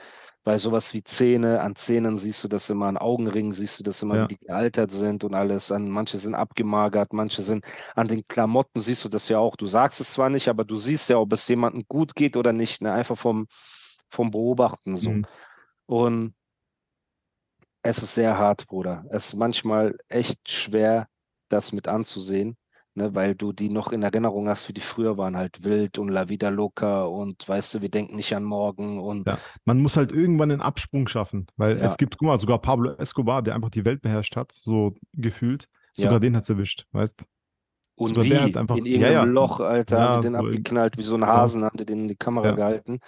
Weil 0.43 0.57
sowas 0.57 0.93
wie 0.95 1.03
Zähne, 1.03 1.61
an 1.61 1.75
Zähnen 1.75 2.17
siehst 2.17 2.43
du 2.43 2.47
das 2.47 2.69
immer, 2.69 2.87
an 2.87 2.97
Augenringen 2.97 3.51
siehst 3.51 3.79
du 3.79 3.83
das 3.83 4.01
immer, 4.01 4.15
Ja. 4.15 4.23
wie 4.23 4.35
die 4.35 4.45
gealtert 4.45 4.91
sind 4.91 5.23
und 5.23 5.35
alles. 5.35 5.71
An 5.71 5.89
manche 5.89 6.17
sind 6.17 6.33
abgemagert, 6.35 7.13
manche 7.13 7.41
sind 7.43 7.65
an 7.95 8.07
den 8.07 8.27
Klamotten 8.27 8.79
siehst 8.79 9.03
du 9.05 9.09
das 9.09 9.29
ja 9.29 9.37
auch. 9.39 9.55
Du 9.55 9.67
sagst 9.67 9.99
es 9.99 10.13
zwar 10.13 10.29
nicht, 10.29 10.47
aber 10.47 10.63
du 10.63 10.77
siehst 10.77 11.09
ja, 11.09 11.17
ob 11.17 11.33
es 11.33 11.47
jemandem 11.47 11.83
gut 11.87 12.15
geht 12.15 12.37
oder 12.37 12.53
nicht, 12.53 12.81
ne? 12.81 12.91
Einfach 12.91 13.17
vom, 13.17 13.47
vom 14.09 14.31
Beobachten 14.31 14.95
so. 14.95 15.11
Mhm. 15.11 15.25
Und 15.85 16.33
es 17.83 18.01
ist 18.03 18.15
sehr 18.15 18.37
hart, 18.37 18.67
Bruder. 18.67 19.05
Es 19.09 19.27
ist 19.29 19.35
manchmal 19.35 19.97
echt 20.07 20.49
schwer, 20.51 21.07
das 21.49 21.73
mit 21.73 21.87
anzusehen, 21.87 22.57
ne, 22.93 23.13
weil 23.15 23.35
du 23.35 23.51
die 23.53 23.69
noch 23.69 23.91
in 23.91 24.03
Erinnerung 24.03 24.47
hast, 24.47 24.69
wie 24.69 24.73
die 24.73 24.81
früher 24.81 25.17
waren, 25.17 25.35
halt 25.37 25.63
wild 25.63 25.97
und 25.97 26.09
La 26.09 26.29
Vida 26.29 26.49
Loca 26.49 27.03
und 27.03 27.47
weißt 27.47 27.73
du, 27.75 27.81
wir 27.81 27.89
denken 27.89 28.15
nicht 28.15 28.33
an 28.35 28.43
morgen 28.43 28.99
und 28.99 29.27
Ja. 29.27 29.37
Man 29.65 29.81
muss 29.81 29.97
halt 29.97 30.11
irgendwann 30.11 30.51
einen 30.51 30.61
Absprung 30.61 31.07
schaffen, 31.07 31.47
weil 31.57 31.77
Ja. 31.77 31.83
es 31.85 31.97
gibt, 31.97 32.17
guck 32.17 32.27
mal, 32.27 32.39
sogar 32.39 32.59
Pablo 32.59 32.91
Escobar, 32.97 33.41
der 33.41 33.55
einfach 33.55 33.69
die 33.69 33.85
Welt 33.85 34.01
beherrscht 34.01 34.35
hat, 34.35 34.51
so 34.51 34.93
gefühlt. 35.13 35.67
Sogar 35.95 36.13
Ja. 36.13 36.19
den 36.19 36.37
hat's 36.37 36.49
erwischt, 36.49 36.85
weißt 36.91 37.23
und 37.95 38.07
sogar 38.09 38.23
wie 38.23 38.29
der 38.29 38.43
hat 38.43 38.57
einfach- 38.57 38.77
in 38.77 38.85
irgendeinem. 38.85 39.31
Loch, 39.33 39.59
Alter, 39.59 40.01
haben 40.01 40.21
die 40.21 40.27
den 40.27 40.31
so 40.31 40.37
abgeknallt, 40.39 40.97
wie 40.97 41.03
so 41.03 41.15
ein 41.15 41.25
Hasen, 41.27 41.63
haben 41.65 41.77
die 41.77 41.85
den 41.85 42.03
in 42.03 42.07
die 42.07 42.15
Kamera 42.15 42.51
gehalten. 42.51 42.99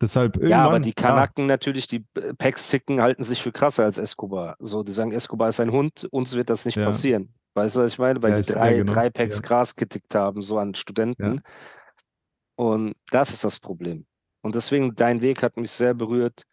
Deshalb 0.00 0.36
irgendwann. 0.36 0.50
Ja, 0.50 0.64
aber 0.64 0.80
die 0.80 0.92
Kanaken 0.92 1.46
natürlich, 1.46 1.86
die 1.88 2.04
Packs-Zicken 2.38 3.00
halten 3.02 3.24
sich 3.24 3.42
für 3.42 3.50
krasser 3.52 3.84
als 3.84 3.98
Escobar. 3.98 4.56
So, 4.60 4.82
die 4.84 4.92
sagen, 4.92 5.10
Escobar 5.12 5.48
ist 5.48 5.58
ein 5.60 5.72
Hund, 5.72 6.06
uns 6.10 6.34
wird 6.34 6.50
das 6.50 6.64
nicht 6.64 6.76
Ja. 6.76 6.84
passieren. 6.84 7.34
Weißt 7.54 7.74
du, 7.76 7.80
was 7.80 7.92
ich 7.92 7.98
meine? 7.98 8.22
Weil 8.22 8.30
Ja, 8.32 8.40
die 8.40 8.48
ja, 8.52 8.54
drei, 8.54 8.74
genau. 8.74 8.92
drei 8.92 9.10
Packs 9.10 9.36
Ja. 9.36 9.42
Gras 9.42 9.74
getickt 9.74 10.14
haben, 10.14 10.42
so 10.42 10.58
an 10.58 10.74
Studenten. 10.74 11.42
Und 12.56 12.94
das 13.10 13.30
ist 13.32 13.44
das 13.44 13.58
Problem. 13.58 14.06
Und 14.42 14.54
deswegen, 14.54 14.94
dein 14.94 15.20
Weg 15.20 15.42
hat 15.42 15.56
mich 15.56 15.70
sehr 15.72 15.94
berührt. 15.94 16.44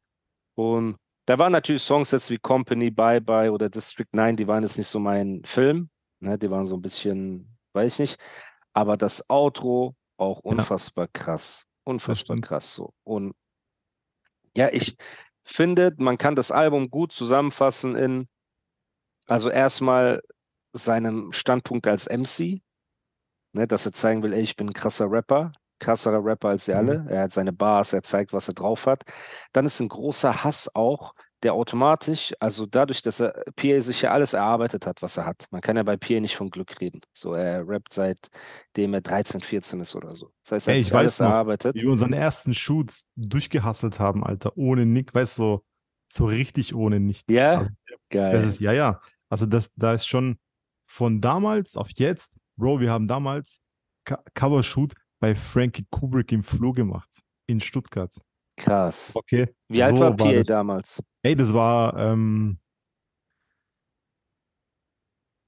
Und 0.55 0.95
da 1.27 1.37
waren 1.37 1.51
natürlich 1.51 1.83
Songs 1.83 2.11
jetzt 2.11 2.29
wie 2.29 2.37
Company, 2.37 2.89
Bye 2.89 3.21
Bye 3.21 3.51
oder 3.51 3.69
District 3.69 4.07
9, 4.11 4.35
die 4.35 4.47
waren 4.47 4.63
jetzt 4.63 4.77
nicht 4.77 4.87
so 4.87 4.99
mein 4.99 5.43
Film. 5.45 5.89
Ne? 6.19 6.37
Die 6.37 6.49
waren 6.49 6.65
so 6.65 6.75
ein 6.75 6.81
bisschen, 6.81 7.57
weiß 7.73 7.93
ich 7.93 7.99
nicht. 7.99 8.19
Aber 8.73 8.97
das 8.97 9.23
Outro 9.29 9.95
auch 10.17 10.39
unfassbar 10.39 11.07
krass. 11.11 11.65
Unfassbar 11.85 12.37
krass 12.41 12.73
so. 12.75 12.93
Und 13.03 13.33
ja, 14.57 14.69
ich 14.71 14.97
finde, 15.43 15.93
man 15.97 16.17
kann 16.17 16.35
das 16.35 16.51
Album 16.51 16.89
gut 16.89 17.11
zusammenfassen 17.11 17.95
in, 17.95 18.27
also 19.27 19.49
erstmal 19.49 20.21
seinem 20.73 21.31
Standpunkt 21.31 21.87
als 21.87 22.07
MC, 22.07 22.61
ne, 23.53 23.67
dass 23.67 23.85
er 23.85 23.93
zeigen 23.93 24.23
will, 24.23 24.33
ey, 24.33 24.41
ich 24.41 24.55
bin 24.55 24.67
ein 24.69 24.73
krasser 24.73 25.09
Rapper, 25.09 25.51
krasserer 25.79 26.23
Rapper 26.23 26.49
als 26.49 26.65
sie 26.65 26.71
Mhm. 26.73 26.77
alle. 26.77 27.05
Er 27.09 27.21
hat 27.23 27.31
seine 27.31 27.53
Bars, 27.53 27.93
er 27.93 28.03
zeigt, 28.03 28.33
was 28.33 28.47
er 28.47 28.53
drauf 28.55 28.87
hat. 28.87 29.03
Dann 29.53 29.65
ist 29.65 29.79
ein 29.79 29.89
großer 29.89 30.43
Hass 30.43 30.73
auch, 30.73 31.13
der 31.43 31.53
automatisch, 31.53 32.33
also 32.39 32.65
dadurch, 32.65 33.01
dass 33.01 33.19
er 33.19 33.43
PA 33.55 33.81
sich 33.81 34.01
ja 34.01 34.11
alles 34.11 34.33
erarbeitet 34.33 34.85
hat, 34.87 35.01
was 35.01 35.17
er 35.17 35.25
hat. 35.25 35.45
Man 35.51 35.61
kann 35.61 35.77
ja 35.77 35.83
bei 35.83 35.97
PA 35.97 36.19
nicht 36.19 36.35
von 36.35 36.49
Glück 36.49 36.79
reden. 36.81 37.01
So, 37.13 37.33
er 37.33 37.67
rappt 37.67 37.93
seitdem 37.93 38.93
er 38.93 39.01
13, 39.01 39.41
14 39.41 39.79
ist 39.81 39.95
oder 39.95 40.15
so. 40.15 40.31
Das 40.43 40.53
heißt, 40.53 40.67
er 40.67 40.73
Ey, 40.75 40.83
hat 40.83 40.93
alles 40.93 41.19
weiß 41.19 41.19
noch, 41.19 41.33
erarbeitet. 41.33 41.75
Wie 41.75 41.81
wir 41.81 41.91
unseren 41.91 42.13
ersten 42.13 42.53
Shoot 42.53 42.93
durchgehasselt 43.15 43.99
haben, 43.99 44.23
Alter, 44.23 44.57
ohne 44.57 44.85
Nick, 44.85 45.13
weißt 45.13 45.37
du, 45.37 45.43
so, 45.43 45.65
so 46.07 46.25
richtig 46.25 46.73
ohne 46.73 46.99
nichts. 46.99 47.33
Ja? 47.33 47.59
Also, 47.59 47.71
Geil. 48.09 48.33
das 48.33 48.47
ist, 48.47 48.59
ja, 48.59 48.71
ja. 48.71 49.01
Also 49.29 49.45
das, 49.45 49.71
da 49.75 49.93
ist 49.93 50.07
schon 50.07 50.37
von 50.87 51.21
damals 51.21 51.75
auf 51.75 51.89
jetzt, 51.95 52.37
Bro, 52.57 52.79
wir 52.79 52.91
haben 52.91 53.07
damals 53.07 53.59
Co 54.05 54.15
Covershoot 54.33 54.93
bei 55.19 55.35
Frankie 55.35 55.85
Kubrick 55.89 56.31
im 56.31 56.43
Flur 56.43 56.73
gemacht, 56.73 57.09
in 57.47 57.59
Stuttgart. 57.59 58.13
Krass. 58.57 59.11
Okay. 59.15 59.53
Wie 59.67 59.83
alt 59.83 59.97
so 59.97 60.01
war 60.01 60.15
PA 60.15 60.41
damals? 60.43 61.03
Ey, 61.23 61.35
das 61.35 61.53
war 61.53 61.97
ähm, 61.97 62.59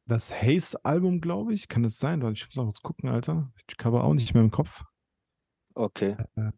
das 0.08 0.34
Haze-Album, 0.34 1.22
glaube 1.22 1.54
ich. 1.54 1.68
Kann 1.68 1.84
das 1.84 1.98
sein? 1.98 2.22
Ich 2.34 2.46
muss 2.48 2.56
noch 2.56 2.68
was 2.68 2.82
gucken, 2.82 3.10
Alter. 3.10 3.52
Ich 3.68 3.86
habe 3.86 4.04
auch 4.04 4.14
nicht 4.14 4.34
mehr 4.34 4.44
im 4.44 4.52
Kopf. 4.52 4.84
Okay. 5.76 6.18
Äh, 6.36 6.52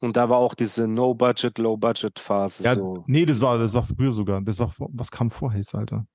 Und 0.00 0.16
da 0.16 0.28
war 0.28 0.38
auch 0.38 0.54
diese 0.54 0.86
No-Budget, 0.86 1.58
Low-Budget-Phase 1.58 2.64
Ja, 2.64 2.74
so. 2.74 3.04
nee, 3.06 3.26
das 3.26 3.40
war, 3.40 3.58
das 3.58 3.74
war 3.74 3.84
früher 3.84 4.12
sogar. 4.12 4.40
Das 4.42 4.58
war, 4.58 4.72
was 4.78 5.10
kam 5.10 5.30
vor 5.30 5.52
Haze, 5.52 5.76
Alter? 5.78 6.06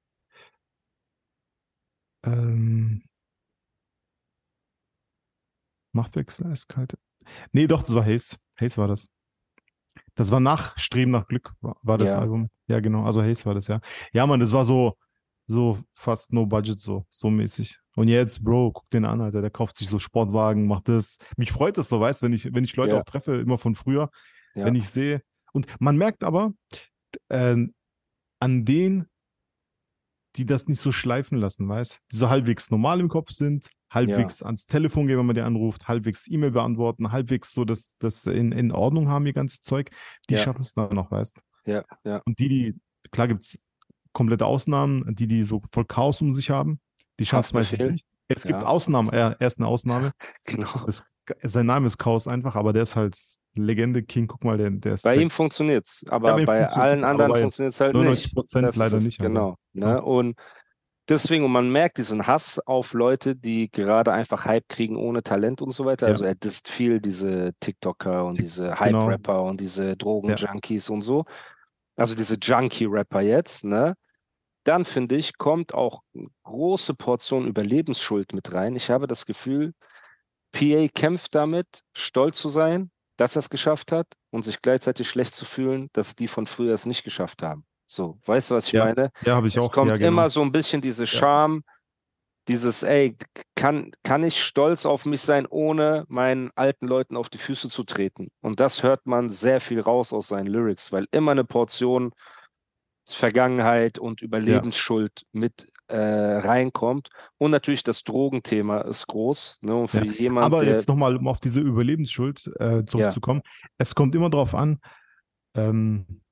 Ähm, 2.26 3.04
Machtwechsel, 5.94 6.48
eiskalte. 6.48 6.98
Nee, 7.52 7.68
doch, 7.68 7.84
das 7.84 7.94
war 7.96 8.06
Haze. 8.06 8.38
Haze 8.60 8.78
war 8.78 8.88
das. 8.88 9.14
Das 10.16 10.32
war 10.32 10.40
nach 10.40 10.78
Streben 10.78 11.12
nach 11.12 11.28
Glück, 11.28 11.54
war, 11.62 11.78
war 11.82 11.98
das 11.98 12.12
Ja. 12.14 12.20
Album. 12.20 12.50
Ja, 12.68 12.80
genau. 12.80 13.04
Also 13.06 13.22
Haze 13.24 13.46
war 13.46 13.54
das, 13.56 13.68
ja. 13.68 13.80
Ja, 14.12 14.26
Mann, 14.26 14.40
das 14.40 14.52
war 14.54 14.66
so, 14.66 14.98
so 15.46 15.80
fast 15.92 16.34
no 16.34 16.46
budget, 16.46 16.80
so, 16.80 17.06
so 17.10 17.30
mäßig. 17.30 17.80
Und 17.96 18.08
jetzt, 18.08 18.44
Bro, 18.44 18.72
guck 18.74 18.90
den 18.92 19.06
an, 19.06 19.22
Alter. 19.22 19.42
Der 19.42 19.52
kauft 19.52 19.78
sich 19.78 19.88
so 19.88 20.00
Sportwagen, 20.00 20.68
macht 20.68 20.88
das. 20.88 21.18
Mich 21.38 21.52
freut 21.52 21.78
das 21.78 21.90
so, 21.90 22.00
weißt 22.00 22.22
wenn 22.24 22.34
ich, 22.34 22.54
wenn 22.54 22.64
ich 22.64 22.76
Leute 22.76 22.94
Ja. 22.94 23.02
auch 23.02 23.06
treffe, 23.06 23.36
immer 23.36 23.58
von 23.58 23.76
früher, 23.76 24.10
Ja. 24.56 24.66
wenn 24.66 24.76
ich 24.76 24.90
sehe. 24.90 25.22
Und 25.52 25.68
man 25.80 25.98
merkt 25.98 26.24
aber 26.24 26.54
äh, 27.30 27.56
an 28.40 28.66
denen, 28.66 29.08
die 30.36 30.46
das 30.46 30.68
nicht 30.68 30.80
so 30.80 30.92
schleifen 30.92 31.38
lassen, 31.38 31.68
weißt 31.70 32.00
die 32.12 32.16
so 32.16 32.30
halbwegs 32.30 32.72
normal 32.72 33.00
im 33.00 33.08
Kopf 33.10 33.32
sind, 33.32 33.70
halbwegs 33.94 34.42
ans 34.44 34.66
Telefon 34.66 35.08
gehen, 35.08 35.18
wenn 35.18 35.26
man 35.26 35.36
die 35.36 35.42
anruft, 35.42 35.88
halbwegs 35.88 36.28
E-Mail 36.28 36.52
beantworten, 36.52 37.12
halbwegs 37.12 37.54
so 37.54 37.66
das, 37.66 37.96
das 38.00 38.26
in, 38.26 38.52
in 38.52 38.72
Ordnung 38.72 39.08
haben, 39.10 39.26
ihr 39.26 39.34
ganzes 39.34 39.62
Zeug, 39.62 39.92
die 40.30 40.36
Ja. 40.36 40.40
schaffen 40.42 40.62
es 40.62 40.74
dann 40.74 40.94
noch, 40.96 41.12
weißt 41.12 41.40
Ja, 41.66 41.84
ja. 42.04 42.22
Und 42.26 42.40
die, 42.40 42.48
die, 42.50 42.76
klar 43.12 43.28
gibt 43.28 43.44
es 43.44 43.60
komplette 44.12 44.46
Ausnahmen, 44.46 45.16
die, 45.16 45.28
die 45.28 45.44
so 45.44 45.62
voll 45.72 45.86
Chaos 45.86 46.22
um 46.22 46.32
sich 46.32 46.50
haben, 46.50 46.80
die 47.20 47.26
schaffen 47.26 47.46
es 47.46 47.54
meistens 47.54 47.92
nicht. 47.92 48.08
Es 48.28 48.44
gibt 48.44 48.62
Ja. 48.62 48.68
Ausnahmen, 48.68 49.10
er, 49.10 49.36
er 49.40 49.48
ist 49.48 49.60
eine 49.60 49.68
Ausnahme. 49.68 50.12
Genau. 50.46 50.86
Das, 50.86 51.04
sein 51.44 51.66
Name 51.66 51.86
ist 51.86 51.98
Chaos 51.98 52.28
einfach, 52.28 52.56
aber 52.56 52.74
der 52.74 52.84
ist 52.84 52.96
halt 52.96 53.18
Legende 53.56 54.02
King, 54.04 54.28
guck 54.28 54.44
mal, 54.44 54.58
der, 54.58 54.72
der 54.72 54.96
ist 54.96 55.04
Bei 55.04 55.14
der 55.14 55.22
ihm 55.22 55.30
funktioniert's, 55.30 56.04
aber 56.10 56.34
bei 56.34 56.42
ihm 56.42 56.46
bei 56.46 56.58
funktioniert's 56.62 56.78
allen 56.78 57.04
anderen 57.04 57.32
bei 57.32 57.42
funktioniert's 57.42 57.80
halt 57.80 57.94
99 57.94 58.26
nicht. 58.26 58.36
Prozent 58.36 58.66
Das 58.68 58.76
ist 58.76 58.80
leider 58.80 58.98
es, 58.98 59.06
nicht, 59.06 59.20
Genau. 59.20 59.58
Ne? 59.74 59.86
Ja. 59.86 59.98
Und 60.00 60.36
deswegen, 61.10 61.46
und 61.46 61.52
man 61.52 61.70
merkt 61.70 61.98
diesen 61.98 62.28
Hass 62.28 62.60
auf 62.60 62.94
Leute, 62.94 63.36
die 63.36 63.70
gerade 63.70 64.12
einfach 64.12 64.46
Hype 64.46 64.68
kriegen 64.70 64.96
ohne 64.98 65.24
Talent 65.24 65.62
und 65.62 65.72
so 65.72 65.86
weiter. 65.86 66.08
Ja. 66.08 66.14
Also 66.14 66.26
er 66.26 66.36
disst 66.36 66.68
viel 66.68 67.00
diese 67.02 67.54
TikToker 67.60 68.26
und 68.26 68.40
diese 68.40 68.66
genau. 68.66 68.80
Hype-Rapper 68.80 69.44
und 69.44 69.60
diese 69.60 69.96
Drogen-Junkies 69.98 70.90
und 70.90 71.02
so. 71.02 71.26
Also 71.96 72.16
diese 72.16 72.36
Junkie-Rapper 72.36 73.22
jetzt, 73.22 73.66
ne? 73.66 73.96
Dann 74.66 74.86
finde 74.86 75.16
ich, 75.16 75.38
kommt 75.38 75.74
auch 75.74 76.02
eine 76.16 76.28
große 76.44 76.94
Portion 76.94 77.48
Überlebensschuld 77.48 78.34
mit 78.34 78.54
rein. 78.54 78.78
Ich 78.78 78.90
habe 78.90 79.08
das 79.08 79.26
Gefühl, 79.26 79.74
PA 80.54 80.88
kämpft 80.88 81.36
damit, 81.36 81.84
stolz 81.94 82.40
zu 82.40 82.48
sein, 82.48 82.90
dass 83.18 83.36
er 83.36 83.42
es 83.42 83.50
geschafft 83.50 83.92
hat 83.92 84.08
und 84.32 84.44
sich 84.44 84.62
gleichzeitig 84.62 85.10
schlecht 85.10 85.36
zu 85.36 85.46
fühlen, 85.46 85.90
dass 85.94 86.16
die 86.16 86.28
von 86.28 86.46
früher 86.46 86.74
es 86.74 86.86
nicht 86.86 87.04
geschafft 87.04 87.44
haben. 87.44 87.66
So, 87.94 88.18
weißt 88.26 88.52
du, 88.52 88.56
was 88.56 88.68
ich 88.68 88.74
Ja, 88.74 88.86
meine? 88.86 89.12
Ja, 89.26 89.36
habe 89.36 89.48
ich 89.48 89.56
es 89.56 89.64
auch. 89.64 89.72
kommt 89.72 89.90
ja, 89.90 89.96
genau. 89.96 90.08
immer 90.08 90.30
so 90.30 90.42
ein 90.42 90.52
bisschen 90.52 90.82
diese 90.82 91.06
Scham, 91.06 91.64
dieses, 92.48 92.84
ey, 92.84 93.16
kann, 93.56 93.92
kann 94.04 94.24
ich 94.24 94.44
stolz 94.44 94.86
auf 94.86 95.06
mich 95.06 95.22
sein, 95.22 95.46
ohne 95.46 96.06
meinen 96.10 96.52
alten 96.56 96.88
Leuten 96.88 97.16
auf 97.16 97.30
die 97.30 97.38
Füße 97.38 97.70
zu 97.70 97.84
treten? 97.84 98.30
Und 98.42 98.60
das 98.60 98.84
hört 98.84 99.06
man 99.06 99.30
sehr 99.30 99.62
viel 99.62 99.80
raus 99.80 100.12
aus 100.12 100.28
seinen 100.28 100.48
Lyrics, 100.48 100.92
weil 100.92 101.06
immer 101.12 101.32
eine 101.32 101.46
Portion 101.46 102.14
Vergangenheit 103.06 104.00
und 104.00 104.22
Überlebensschuld 104.22 105.26
mit 105.32 105.68
äh, 105.88 105.98
reinkommt. 105.98 107.10
Und 107.38 107.52
natürlich 107.52 107.84
das 107.84 108.04
Drogenthema 108.04 108.82
ist 108.82 109.08
groß. 109.08 109.60
Ne? 109.62 109.88
Für 109.88 110.06
Ja, 110.06 110.14
jemanden, 110.14 110.54
Aber 110.54 110.66
jetzt 110.66 110.88
nochmal, 110.88 111.16
um 111.18 111.28
auf 111.28 111.40
diese 111.40 111.60
Überlebensschuld 111.60 112.50
äh, 112.60 112.86
zurückzukommen. 112.86 113.42
Es 113.78 113.94
kommt 113.94 114.16
immer 114.16 114.30
darauf 114.30 114.56
an, 114.56 114.80
ähm, 115.56 116.23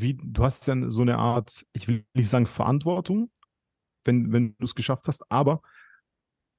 wie, 0.00 0.18
du 0.22 0.44
hast 0.44 0.66
ja 0.66 0.90
so 0.90 1.02
eine 1.02 1.18
Art, 1.18 1.66
ich 1.72 1.88
will 1.88 2.04
nicht 2.14 2.28
sagen 2.28 2.46
Verantwortung, 2.46 3.30
wenn, 4.04 4.32
wenn 4.32 4.56
du 4.58 4.64
es 4.64 4.74
geschafft 4.74 5.08
hast, 5.08 5.30
aber 5.30 5.62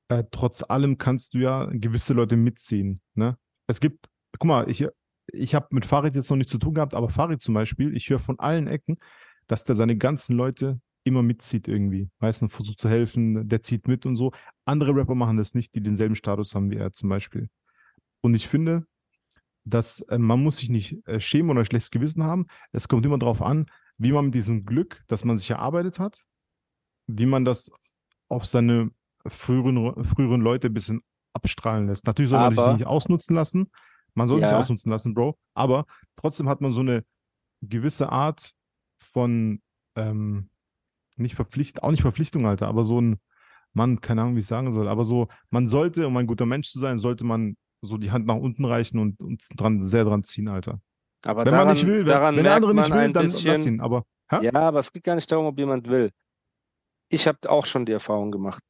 äh, 0.09 0.23
trotz 0.31 0.63
allem 0.63 0.97
kannst 0.97 1.33
du 1.33 1.39
ja 1.39 1.65
gewisse 1.71 2.13
Leute 2.13 2.35
mitziehen. 2.35 3.01
Ne? 3.15 3.37
Es 3.67 3.79
gibt, 3.79 4.09
guck 4.37 4.47
mal, 4.47 4.69
ich, 4.69 4.85
ich 5.27 5.55
habe 5.55 5.67
mit 5.71 5.85
Farid 5.85 6.15
jetzt 6.15 6.29
noch 6.29 6.37
nichts 6.37 6.51
zu 6.51 6.57
tun 6.57 6.73
gehabt, 6.73 6.93
aber 6.93 7.09
Farid 7.09 7.41
zum 7.41 7.53
Beispiel, 7.53 7.95
ich 7.95 8.09
höre 8.09 8.19
von 8.19 8.39
allen 8.39 8.67
Ecken, 8.67 8.97
dass 9.47 9.65
der 9.65 9.75
seine 9.75 9.97
ganzen 9.97 10.35
Leute 10.35 10.79
immer 11.03 11.21
mitzieht 11.21 11.67
irgendwie. 11.67 12.09
Meistens 12.19 12.53
versucht 12.53 12.79
zu 12.79 12.89
helfen, 12.89 13.47
der 13.47 13.61
zieht 13.61 13.87
mit 13.87 14.05
und 14.05 14.15
so. 14.15 14.31
Andere 14.65 14.95
Rapper 14.95 15.15
machen 15.15 15.37
das 15.37 15.53
nicht, 15.53 15.75
die 15.75 15.83
denselben 15.83 16.15
Status 16.15 16.55
haben 16.55 16.71
wie 16.71 16.77
er 16.77 16.93
zum 16.93 17.09
Beispiel. 17.09 17.49
Und 18.21 18.35
ich 18.35 18.47
finde, 18.47 18.85
dass 19.65 20.01
äh, 20.09 20.17
man 20.17 20.41
muss 20.43 20.57
sich 20.57 20.69
nicht 20.69 21.05
äh, 21.07 21.19
schämen 21.19 21.51
oder 21.51 21.61
ein 21.61 21.65
schlechtes 21.65 21.91
Gewissen 21.91 22.23
haben. 22.23 22.47
Es 22.71 22.87
kommt 22.87 23.05
immer 23.05 23.17
darauf 23.19 23.41
an, 23.41 23.65
wie 23.97 24.11
man 24.11 24.25
mit 24.25 24.33
diesem 24.35 24.65
Glück, 24.65 25.03
das 25.07 25.23
man 25.23 25.37
sich 25.37 25.49
erarbeitet 25.51 25.99
hat, 25.99 26.23
wie 27.07 27.25
man 27.25 27.45
das 27.45 27.71
auf 28.29 28.45
seine 28.45 28.91
früheren, 29.27 30.03
früheren 30.03 30.41
Leute 30.41 30.67
ein 30.67 30.73
bisschen 30.73 31.01
abstrahlen 31.33 31.87
lässt. 31.87 32.05
Natürlich 32.05 32.29
soll 32.29 32.39
man 32.39 32.51
sich 32.51 32.59
Aber- 32.59 32.73
nicht 32.73 32.87
ausnutzen 32.87 33.35
lassen. 33.35 33.69
Man 34.15 34.27
soll 34.27 34.39
sich 34.41 34.49
Ja. 34.49 34.59
ausnutzen 34.59 34.91
lassen, 34.91 35.13
Bro. 35.13 35.37
Aber 35.55 35.85
trotzdem 36.17 36.47
hat 36.49 36.61
man 36.61 36.71
so 36.73 36.81
eine 36.81 37.03
gewisse 37.61 38.09
Art 38.11 38.53
von 38.99 39.61
ähm, 39.95 40.49
nicht 41.15 41.35
Verpflichtung, 41.35 41.83
auch 41.83 41.91
nicht 41.91 42.01
Verpflichtung, 42.01 42.45
Alter, 42.47 42.67
aber 42.67 42.83
so 42.83 42.99
ein 42.99 43.19
Mann, 43.73 44.01
keine 44.01 44.21
Ahnung, 44.21 44.35
wie 44.35 44.39
ich 44.39 44.45
sagen 44.47 44.71
soll, 44.71 44.87
aber 44.87 45.03
so, 45.05 45.27
man 45.49 45.67
sollte, 45.67 46.05
um 46.07 46.17
ein 46.17 46.27
guter 46.27 46.45
Mensch 46.45 46.69
zu 46.69 46.79
sein, 46.79 46.97
sollte 46.97 47.23
man 47.25 47.55
so 47.83 47.97
die 47.97 48.11
Hand 48.11 48.25
nach 48.25 48.35
unten 48.35 48.65
reichen 48.65 48.99
und 48.99 49.21
uns 49.21 49.49
dran, 49.49 49.81
sehr 49.81 50.05
dran 50.05 50.23
ziehen, 50.23 50.47
Alter. 50.47 50.79
aber 51.23 51.45
Wenn 51.45 51.51
daran, 51.51 51.67
man 51.67 51.75
nicht 51.75 51.85
will, 51.85 52.05
wenn, 52.05 52.35
wenn 52.35 52.43
der 52.43 52.55
andere 52.55 52.73
nicht 52.73 52.89
will, 52.89 53.13
dann 53.13 53.25
bisschen, 53.25 53.47
lass 53.51 53.65
ihn, 53.65 53.81
aber 53.81 54.05
hä? 54.29 54.45
Ja, 54.45 54.53
aber 54.53 54.79
es 54.79 54.91
geht 54.91 55.03
gar 55.03 55.15
nicht 55.15 55.31
darum, 55.31 55.45
ob 55.45 55.57
jemand 55.57 55.87
will. 55.87 56.11
Ich 57.09 57.27
habe 57.27 57.49
auch 57.49 57.65
schon 57.65 57.85
die 57.85 57.91
Erfahrung 57.91 58.31
gemacht, 58.31 58.63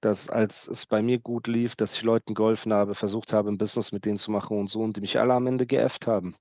dass 0.00 0.28
als 0.28 0.66
es 0.68 0.86
bei 0.86 1.02
mir 1.02 1.18
gut 1.18 1.46
lief, 1.46 1.76
dass 1.76 1.94
ich 1.94 2.02
Leuten 2.02 2.34
geholfen 2.34 2.72
habe, 2.72 2.94
versucht 2.94 3.32
habe, 3.32 3.50
ein 3.50 3.58
Business 3.58 3.92
mit 3.92 4.04
denen 4.04 4.16
zu 4.16 4.30
machen 4.30 4.58
und 4.58 4.68
so 4.68 4.82
und 4.82 4.96
die 4.96 5.00
mich 5.00 5.18
alle 5.18 5.34
am 5.34 5.46
Ende 5.46 5.66
geäfft 5.66 6.06
haben. 6.06 6.34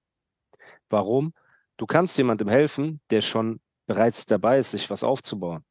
Warum? 0.90 1.34
Du 1.78 1.86
kannst 1.86 2.18
jemandem 2.18 2.48
helfen, 2.48 3.02
der 3.10 3.22
schon 3.22 3.60
bereits 3.86 4.26
dabei 4.26 4.60
ist, 4.60 4.72
sich 4.72 4.90
was 4.90 5.04
aufzubauen. 5.04 5.64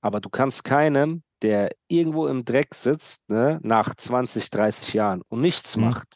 Aber 0.00 0.20
du 0.20 0.28
kannst 0.30 0.64
keinem, 0.64 1.22
der 1.42 1.70
irgendwo 1.88 2.26
im 2.26 2.44
Dreck 2.44 2.74
sitzt, 2.74 3.28
ne, 3.30 3.58
nach 3.62 3.94
20, 3.94 4.50
30 4.50 4.94
Jahren 4.94 5.22
und 5.28 5.40
nichts 5.40 5.76
Mhm. 5.76 5.84
macht, 5.84 6.14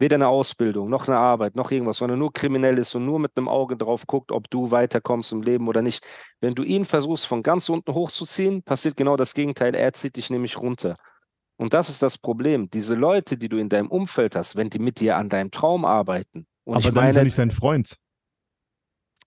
weder 0.00 0.14
eine 0.16 0.28
Ausbildung, 0.28 0.88
noch 0.88 1.08
eine 1.08 1.16
Arbeit, 1.18 1.56
noch 1.56 1.70
irgendwas, 1.72 1.96
sondern 1.98 2.18
nur 2.20 2.32
kriminell 2.32 2.78
ist 2.78 2.94
und 2.94 3.04
nur 3.04 3.18
mit 3.18 3.32
einem 3.36 3.48
Auge 3.48 3.76
drauf 3.76 4.06
guckt, 4.06 4.30
ob 4.30 4.48
du 4.50 4.70
weiterkommst 4.70 5.32
im 5.32 5.42
Leben 5.42 5.66
oder 5.68 5.82
nicht. 5.82 6.04
Wenn 6.40 6.54
du 6.54 6.62
ihn 6.62 6.84
versuchst, 6.84 7.26
von 7.26 7.42
ganz 7.42 7.68
unten 7.68 7.92
hochzuziehen, 7.94 8.62
passiert 8.62 8.96
genau 8.96 9.16
das 9.16 9.34
Gegenteil. 9.34 9.74
Er 9.74 9.92
zieht 9.92 10.16
dich 10.16 10.30
nämlich 10.30 10.56
runter. 10.58 10.96
Und 11.56 11.72
das 11.74 11.88
ist 11.88 12.02
das 12.02 12.16
Problem. 12.18 12.70
Diese 12.70 12.94
Leute, 12.94 13.36
die 13.36 13.48
du 13.48 13.56
in 13.58 13.68
deinem 13.68 13.88
Umfeld 13.90 14.36
hast, 14.36 14.54
wenn 14.54 14.70
die 14.70 14.78
mit 14.78 15.00
dir 15.00 15.16
an 15.16 15.28
deinem 15.28 15.50
Traum 15.50 15.84
arbeiten, 15.84 16.46
und 16.64 16.74
aber 16.74 16.78
ich 16.80 16.84
dann 16.86 16.94
meine, 16.94 17.08
ist 17.08 17.16
er 17.16 17.24
nicht 17.24 17.34
sein 17.34 17.50
Freund. 17.50 17.96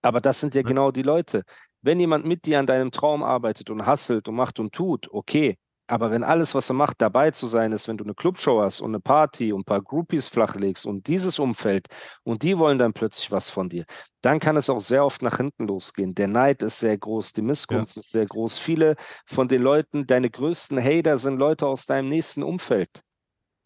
aber 0.00 0.20
das 0.20 0.40
sind 0.40 0.54
ja 0.54 0.62
Weißt- 0.62 0.66
genau 0.66 0.90
die 0.90 1.02
Leute. 1.02 1.42
Wenn 1.82 1.98
jemand 2.00 2.24
mit 2.24 2.46
dir 2.46 2.58
an 2.60 2.66
deinem 2.66 2.92
Traum 2.92 3.22
arbeitet 3.22 3.68
und 3.68 3.86
hustelt 3.86 4.28
und 4.28 4.36
macht 4.36 4.60
und 4.60 4.72
tut, 4.72 5.08
okay. 5.10 5.56
Aber 5.88 6.10
wenn 6.10 6.22
alles, 6.22 6.54
was 6.54 6.70
er 6.70 6.74
macht, 6.74 7.02
dabei 7.02 7.32
zu 7.32 7.46
sein 7.46 7.72
ist, 7.72 7.88
wenn 7.88 7.98
du 7.98 8.04
eine 8.04 8.14
Clubshow 8.14 8.62
hast 8.62 8.80
und 8.80 8.92
eine 8.92 9.00
Party 9.00 9.52
und 9.52 9.62
ein 9.62 9.64
paar 9.64 9.82
Groupies 9.82 10.28
flachlegst 10.28 10.86
und 10.86 11.06
dieses 11.08 11.38
Umfeld 11.38 11.88
und 12.22 12.42
die 12.42 12.56
wollen 12.56 12.78
dann 12.78 12.92
plötzlich 12.92 13.30
was 13.32 13.50
von 13.50 13.68
dir, 13.68 13.84
dann 14.22 14.38
kann 14.38 14.56
es 14.56 14.70
auch 14.70 14.78
sehr 14.78 15.04
oft 15.04 15.22
nach 15.22 15.36
hinten 15.36 15.66
losgehen. 15.66 16.14
Der 16.14 16.28
Neid 16.28 16.62
ist 16.62 16.78
sehr 16.78 16.96
groß, 16.96 17.32
die 17.32 17.42
Missgunst 17.42 17.96
ist 17.96 18.10
sehr 18.10 18.26
groß. 18.26 18.58
Viele 18.58 18.94
von 19.26 19.48
den 19.48 19.60
Leuten, 19.60 20.06
deine 20.06 20.30
größten 20.30 20.82
Hater 20.82 21.18
sind 21.18 21.36
Leute 21.36 21.66
aus 21.66 21.84
deinem 21.84 22.08
nächsten 22.08 22.42
Umfeld. 22.42 23.02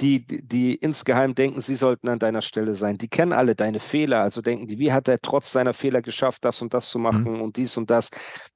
Die, 0.01 0.27
die, 0.27 0.75
insgeheim 0.75 1.35
denken, 1.35 1.61
sie 1.61 1.75
sollten 1.75 2.09
an 2.09 2.19
deiner 2.19 2.43
Stelle 2.43 2.75
sein. 2.75 2.99
Die 2.99 3.09
kennen 3.09 3.33
alle 3.33 3.55
deine 3.55 3.81
Fehler, 3.81 4.21
also 4.21 4.43
denken 4.43 4.67
die, 4.67 4.79
wie 4.79 4.93
hat 4.93 5.09
er 5.09 5.19
trotz 5.21 5.53
seiner 5.53 5.73
Fehler 5.73 6.03
geschafft, 6.03 6.45
das 6.45 6.61
und 6.61 6.75
das 6.75 6.89
zu 6.91 6.99
machen 6.99 7.35
mhm. 7.35 7.41
und 7.41 7.57
dies 7.57 7.77
und 7.77 7.91
das. 7.91 8.11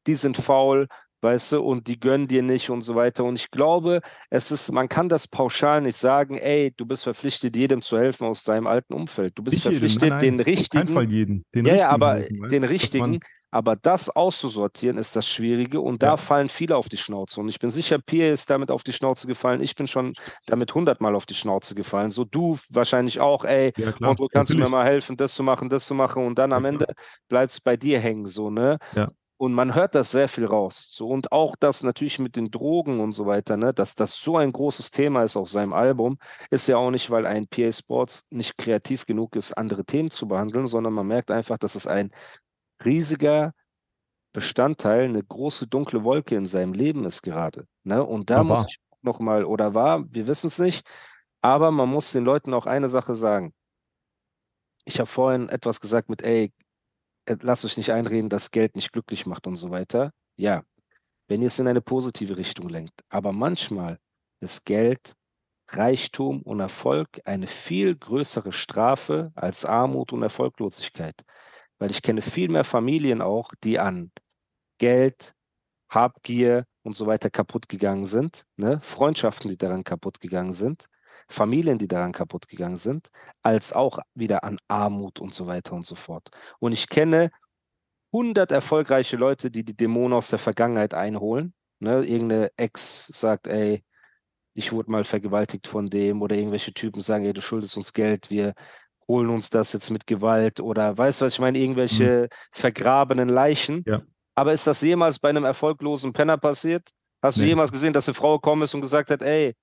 Die 0.07 0.17
sind 0.17 0.37
faul, 0.37 0.87
weißt 1.21 1.53
du, 1.53 1.63
und 1.63 1.87
die 1.87 1.99
gönnen 1.99 2.29
dir 2.29 2.43
nicht 2.43 2.71
und 2.71 2.81
so 2.81 2.95
weiter. 2.95 3.25
Und 3.25 3.37
ich 3.37 3.51
glaube, 3.51 4.01
es 4.31 4.51
ist, 4.51 4.73
man 4.73 4.89
kann 4.89 5.09
das 5.09 5.29
pauschal 5.29 5.81
nicht 5.81 5.97
sagen, 5.97 6.37
ey, 6.37 6.73
du 6.77 6.87
bist 6.87 7.05
verpflichtet, 7.05 7.57
jedem 7.57 7.83
zu 7.83 7.99
helfen 7.99 8.27
aus 8.27 8.45
deinem 8.45 8.67
alten 8.67 8.95
Umfeld. 8.95 9.37
Du 9.37 9.43
bist 9.43 9.57
nicht 9.57 9.63
verpflichtet, 9.63 10.03
nein, 10.03 10.11
nein, 10.11 10.21
den 10.21 10.41
richtigen. 10.41 10.83
Auf 10.83 10.87
keinen 10.87 10.95
Fall 10.95 11.11
jeden. 11.13 11.45
Den 11.55 11.67
ja, 11.67 11.73
richtigen, 11.73 11.93
aber 11.93 12.15
helfen, 12.15 12.49
den 12.49 12.65
richtigen. 12.65 13.21
Aber 13.53 13.75
das 13.75 14.09
auszusortieren 14.09 14.97
ist 14.97 15.17
das 15.17 15.27
Schwierige 15.29 15.81
und 15.81 16.03
ja. 16.03 16.11
da 16.11 16.17
fallen 16.17 16.49
viele 16.49 16.77
auf 16.77 16.89
die 16.89 16.97
Schnauze. 16.97 17.41
Und 17.41 17.49
ich 17.49 17.59
bin 17.59 17.71
sicher, 17.71 17.99
Pierre 17.99 18.33
ist 18.33 18.49
damit 18.49 18.71
auf 18.71 18.85
die 18.85 18.93
Schnauze 18.93 19.27
gefallen. 19.27 19.61
Ich 19.61 19.75
bin 19.75 19.89
schon 19.89 20.15
damit 20.47 20.73
hundertmal 20.75 21.17
auf 21.17 21.27
die 21.27 21.35
Schnauze 21.35 21.75
gefallen. 21.75 22.11
So 22.11 22.25
du 22.25 22.59
wahrscheinlich 22.69 23.19
auch, 23.19 23.45
ey, 23.45 23.73
ja, 23.77 23.91
klar, 23.91 24.11
und 24.11 24.21
du 24.21 24.29
kannst 24.29 24.53
natürlich. 24.53 24.71
mir 24.71 24.77
mal 24.77 24.85
helfen, 24.85 25.17
das 25.17 25.35
zu 25.35 25.43
machen, 25.43 25.69
das 25.69 25.85
zu 25.85 25.95
machen. 25.95 26.25
Und 26.25 26.39
dann 26.39 26.53
am 26.53 26.63
ja, 26.63 26.69
Ende 26.69 26.87
bleibt 27.29 27.53
es 27.53 27.61
bei 27.61 27.77
dir 27.77 27.99
hängen, 27.99 28.27
so, 28.27 28.51
ne? 28.51 28.79
Ja. 28.95 29.09
Und 29.41 29.55
man 29.55 29.75
hört 29.75 29.95
das 29.95 30.11
sehr 30.11 30.29
viel 30.29 30.45
raus. 30.45 30.91
So, 30.93 31.09
und 31.09 31.33
auch 31.33 31.57
das 31.57 31.83
natürlich 31.83 32.19
mit 32.19 32.37
den 32.37 32.51
Drogen 32.51 33.01
und 33.01 33.13
so 33.13 33.25
weiter, 33.25 33.57
ne, 33.57 33.73
dass 33.73 33.95
das 33.95 34.21
so 34.21 34.37
ein 34.37 34.53
großes 34.53 34.91
Thema 34.91 35.23
ist 35.23 35.35
auf 35.35 35.49
seinem 35.49 35.73
Album, 35.73 36.19
ist 36.51 36.69
ja 36.69 36.77
auch 36.77 36.91
nicht, 36.91 37.11
weil 37.11 37.25
ein 37.25 37.49
PA 37.49 37.73
Sports 37.73 38.27
nicht 38.29 38.59
kreativ 38.59 39.07
genug 39.07 39.37
ist, 39.37 39.55
andere 39.55 39.87
Themen 39.87 40.11
zu 40.11 40.29
behandeln, 40.29 40.67
sondern 40.67 40.93
man 40.93 41.07
merkt 41.07 41.31
einfach, 41.31 41.57
dass 41.57 41.75
es 41.75 41.87
ein 41.87 42.11
riesiger 42.85 43.55
Bestandteil, 44.35 45.05
eine 45.05 45.25
große 45.25 45.69
dunkle 45.69 46.05
Wolke 46.05 46.37
in 46.37 46.45
seinem 46.45 46.75
Leben 46.75 47.07
ist 47.07 47.23
gerade. 47.23 47.67
Ne? 47.83 48.05
Und 48.05 48.29
da 48.29 48.37
ja, 48.37 48.45
muss 48.45 48.67
ich 48.69 48.79
nochmal, 49.01 49.47
oder 49.47 49.73
war, 49.73 50.05
wir 50.13 50.27
wissen 50.27 50.49
es 50.49 50.59
nicht, 50.59 50.87
aber 51.41 51.71
man 51.71 51.89
muss 51.89 52.13
den 52.13 52.27
Leuten 52.27 52.53
auch 52.53 52.67
eine 52.67 52.91
Sache 52.91 53.15
sagen. 53.15 53.55
Ich 54.85 55.01
habe 55.01 55.07
vorhin 55.07 55.49
etwas 55.49 55.81
gesagt 55.81 56.11
mit, 56.11 56.21
ey, 56.21 56.53
lasst 57.27 57.65
euch 57.65 57.77
nicht 57.77 57.93
einreden, 57.93 58.29
dass 58.29 58.51
Geld 58.51 58.77
nicht 58.77 58.93
glücklich 58.93 59.27
macht 59.27 59.47
und 59.47 59.57
so 59.57 59.71
weiter. 59.71 60.13
Ja, 60.37 60.63
wenn 61.29 61.43
ihr 61.43 61.49
es 61.49 61.59
in 61.59 61.69
eine 61.69 61.81
positive 61.81 62.37
Richtung 62.37 62.69
lenkt. 62.69 63.05
Aber 63.09 63.33
manchmal 63.33 63.99
ist 64.41 64.65
Geld, 64.65 65.15
Reichtum 65.69 66.43
und 66.43 66.61
Erfolg 66.61 67.21
eine 67.25 67.47
viel 67.47 67.95
größere 67.95 68.51
Strafe 68.51 69.31
als 69.35 69.65
Armut 69.65 70.13
und 70.13 70.23
Erfolglosigkeit 70.23 71.25
weil 71.81 71.91
ich 71.91 72.03
kenne 72.03 72.23
viel 72.23 72.49
mehr 72.49 72.65
Familien 72.65 73.21
auch, 73.23 73.53
die 73.65 73.81
an 73.81 74.13
Geld, 74.79 75.35
Habgier 75.89 76.67
und 76.83 76.95
so 76.95 77.07
weiter 77.07 77.31
kaputt 77.31 77.69
gegangen 77.69 78.05
sind, 78.05 78.45
ne? 78.57 78.81
Freundschaften, 78.83 79.51
die 79.51 79.57
daran 79.57 79.83
kaputt 79.83 80.21
gegangen 80.21 80.53
sind, 80.53 80.87
Familien, 81.31 81.79
die 81.79 81.89
daran 81.89 82.13
kaputt 82.13 82.49
gegangen 82.49 82.77
sind, 82.77 83.09
als 83.43 83.73
auch 83.73 84.01
wieder 84.15 84.45
an 84.45 84.59
Armut 84.69 85.21
und 85.21 85.33
so 85.33 85.47
weiter 85.47 85.75
und 85.75 85.87
so 85.87 85.95
fort. 85.95 86.31
Und 86.59 86.73
ich 86.73 86.89
kenne 86.89 87.31
100 88.13 88.51
erfolgreiche 88.51 89.17
Leute, 89.17 89.51
die 89.51 89.65
die 89.65 89.77
Dämonen 89.77 90.13
aus 90.13 90.29
der 90.29 90.39
Vergangenheit 90.39 90.95
einholen. 90.95 91.55
Ne? 91.79 92.05
Irgendeine 92.05 92.51
Ex 92.57 93.07
sagt, 93.07 93.47
ey, 93.47 93.85
ich 94.55 94.73
wurde 94.73 94.91
mal 94.91 95.05
vergewaltigt 95.05 95.69
von 95.69 95.87
dem 95.87 96.21
oder 96.23 96.37
irgendwelche 96.37 96.75
Typen 96.75 97.01
sagen, 97.03 97.25
ey, 97.25 97.33
du 97.33 97.41
schuldest 97.41 97.77
uns 97.77 97.93
Geld, 97.93 98.31
wir 98.31 98.55
holen 99.07 99.29
uns 99.29 99.51
das 99.51 99.73
jetzt 99.73 99.91
mit 99.91 100.07
Gewalt 100.07 100.61
oder 100.61 100.97
weißt 100.99 101.21
du, 101.21 101.25
was 101.25 101.35
ich 101.35 101.41
meine, 101.41 101.59
irgendwelche 101.59 102.23
mhm. 102.23 102.29
vergrabenen 102.53 103.29
Leichen. 103.29 103.85
Ja. 103.87 104.03
Aber 104.35 104.53
ist 104.53 104.67
das 104.67 104.81
jemals 104.81 105.19
bei 105.19 105.29
einem 105.29 105.45
erfolglosen 105.45 106.13
Penner 106.13 106.39
passiert? 106.39 106.91
Hast 107.23 107.37
nee. 107.39 107.45
du 107.45 107.49
jemals 107.51 107.73
gesehen, 107.73 107.93
dass 107.93 108.09
eine 108.09 108.15
Frau 108.15 108.39
gekommen 108.39 108.63
ist 108.63 108.75
und 108.75 108.81
gesagt 108.81 109.11
hat, 109.11 109.23
ey, 109.23 109.55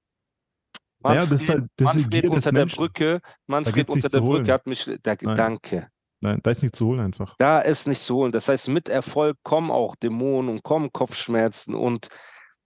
Manfred, 1.16 1.30
ja, 1.30 1.36
das 1.38 1.50
halt, 1.50 1.66
das 1.76 1.96
Manfred 1.96 2.30
unter 2.30 2.52
der 2.52 2.66
Brücke, 2.66 3.22
Manfred 3.48 3.90
unter 3.90 4.10
der 4.10 4.22
Brücke 4.22 4.54
hat 4.54 4.68
mich, 4.68 4.90
der 5.04 5.18
Gedanke. 5.18 5.90
Nein, 6.20 6.40
da 6.42 6.52
ist 6.52 6.64
nicht 6.64 6.76
zu 6.76 6.88
holen 6.88 7.00
einfach. 7.00 7.36
Da 7.38 7.60
ist 7.60 7.88
nicht 7.88 8.02
zu 8.02 8.16
holen. 8.16 8.32
Das 8.32 8.48
heißt, 8.48 8.70
mit 8.70 8.90
Erfolg 8.90 9.38
kommen 9.44 9.70
auch 9.70 9.96
Dämonen 9.96 10.50
und 10.50 10.64
kommen 10.64 10.92
Kopfschmerzen 10.92 11.76
und 11.76 12.10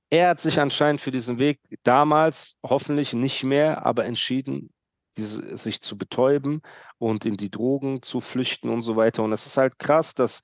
er 0.10 0.30
hat 0.30 0.42
sich 0.42 0.60
anscheinend 0.60 1.00
für 1.02 1.12
diesen 1.12 1.40
Weg 1.40 1.60
damals 1.84 2.58
hoffentlich 2.64 3.14
nicht 3.14 3.44
mehr, 3.44 3.86
aber 3.86 4.06
entschieden, 4.06 4.74
diese, 5.18 5.58
sich 5.58 5.82
zu 5.82 5.98
betäuben 5.98 6.62
und 6.98 7.26
in 7.26 7.38
die 7.38 7.50
Drogen 7.50 8.02
zu 8.02 8.20
flüchten 8.20 8.70
und 8.70 8.82
so 8.82 8.96
weiter. 8.96 9.24
Und 9.24 9.32
es 9.32 9.46
ist 9.46 9.58
halt 9.58 9.80
krass, 9.80 10.14
dass 10.14 10.42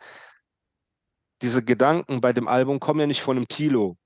diese 1.41 1.63
Gedanken 1.63 2.21
bei 2.21 2.33
dem 2.33 2.47
Album 2.47 2.79
kommen 2.79 3.01
ja 3.01 3.07
nicht 3.07 3.21
von 3.21 3.37
einem 3.37 3.47
Tilo 3.47 3.97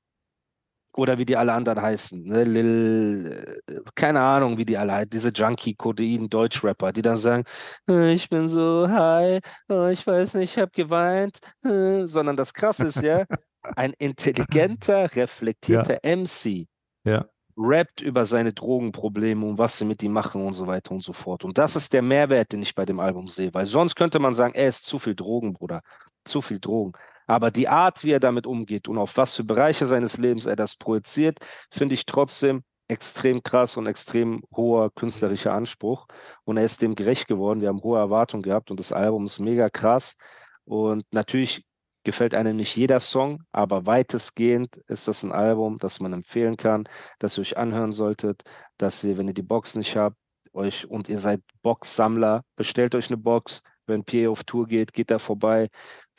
oder 0.93 1.17
wie 1.17 1.25
die 1.25 1.38
alle 1.38 1.54
anderen 1.54 1.82
heißen. 1.82 2.23
Ne? 2.23 2.43
Lil, 2.43 3.62
äh, 3.67 3.80
keine 3.95 4.21
Ahnung, 4.21 4.58
wie 4.58 4.65
die 4.65 4.77
alle 4.77 4.93
heißen. 4.93 5.10
Diese 5.10 5.30
Junkie, 5.30 5.75
Codein, 5.75 6.30
Deutschrapper, 6.30 6.91
die 6.91 7.01
dann 7.01 7.17
sagen, 7.17 7.43
äh, 7.89 8.13
ich 8.13 8.30
bin 8.30 8.47
so 8.47 8.88
high, 8.89 9.39
oh, 9.69 9.88
ich 9.88 10.06
weiß 10.06 10.36
nicht, 10.36 10.56
ich 10.56 10.62
habe 10.62 10.71
geweint. 10.71 11.39
Äh, 11.63 12.08
sondern 12.08 12.36
das 12.36 12.54
Krasse 12.54 12.88
ist 12.88 13.01
ja, 13.01 13.25
ein 13.75 13.93
intelligenter, 13.97 15.15
reflektierter 15.15 15.99
ja. 16.04 16.15
MC. 16.15 16.67
Ja 17.04 17.25
rappt 17.58 18.01
über 18.01 18.25
seine 18.25 18.54
Drogenprobleme 18.54 19.45
und 19.45 19.58
was 19.58 19.77
sie 19.77 19.86
mit 19.86 20.01
ihm 20.04 20.13
machen 20.13 20.45
und 20.45 20.54
so 20.54 20.67
weiter 20.67 20.91
und 20.91 21.04
so 21.04 21.13
fort. 21.13 21.43
Und 21.43 21.58
das 21.58 21.75
ist 21.75 21.93
der 21.93 22.01
Mehrwert, 22.01 22.51
den 22.51 22.62
ich 22.62 22.75
bei 22.75 22.86
dem 22.86 22.99
Album 22.99 23.27
sehe, 23.27 23.54
weil 23.54 23.65
sonst 23.65 23.95
könnte 23.95 24.19
man 24.19 24.34
sagen, 24.34 24.54
er 24.54 24.67
ist 24.67 24.86
zu 24.86 24.99
viel 24.99 25.15
Drogen, 25.15 25.54
Bruder, 25.54 25.82
zu 26.23 26.41
viel 26.41 26.60
Drogen. 26.60 26.93
Aber 27.32 27.50
die 27.50 27.70
Art, 27.70 28.04
wie 28.04 28.12
er 28.12 28.20
damit 28.20 28.46
umgeht 28.46 28.89
und 28.89 28.98
auf 28.98 29.15
was 29.15 29.38
für 29.38 29.46
Bereiche 29.46 29.86
seines 29.86 30.17
Lebens 30.17 30.48
er 30.48 30.58
das 30.58 30.76
projiziert, 30.76 31.39
finde 31.72 31.94
ich 31.94 32.06
trotzdem 32.06 32.62
extrem 32.89 33.41
krass 33.41 33.78
und 33.78 33.88
extrem 33.88 34.44
hoher 34.54 34.91
künstlerischer 34.94 35.54
Anspruch. 35.54 36.08
Und 36.44 36.58
er 36.58 36.65
ist 36.65 36.82
dem 36.82 36.94
gerecht 36.94 37.30
geworden. 37.30 37.62
Wir 37.62 37.70
haben 37.70 37.82
hohe 37.84 37.98
Erwartungen 37.98 38.44
gehabt 38.44 38.70
und 38.70 38.82
das 38.82 38.91
Album 38.91 39.28
ist 39.28 39.39
mega 39.39 39.70
krass. 39.70 40.17
Und 40.65 41.06
natürlich 41.13 41.63
gefällt 42.04 42.34
einem 42.34 42.58
nicht 42.58 42.76
jeder 42.76 43.00
Song, 43.00 43.39
aber 43.54 43.86
weitestgehend 43.86 44.82
ist 44.89 45.08
das 45.08 45.24
ein 45.24 45.32
Album, 45.32 45.78
das 45.78 46.02
man 46.02 46.12
empfehlen 46.12 46.58
kann, 46.58 46.84
das 47.20 47.38
ihr 47.38 47.44
euch 47.44 47.56
anhören 47.56 47.94
solltet, 47.94 48.44
dass 48.78 49.06
ihr, 49.06 49.17
wenn 49.17 49.30
ihr 49.30 49.34
die 49.34 49.41
Box 49.41 49.76
nicht 49.76 49.96
habt, 49.96 50.17
euch 50.52 50.86
und 50.86 51.08
ihr 51.08 51.17
seid 51.17 51.41
Boxsammler, 51.62 52.44
bestellt 52.58 52.94
euch 52.94 53.08
eine 53.08 53.15
Box. 53.15 53.62
Wenn 53.88 54.04
Pierre 54.04 54.32
auf 54.32 54.44
Tour 54.44 54.67
geht, 54.67 54.94
geht 54.94 55.12
da 55.12 55.17
vorbei, 55.20 55.70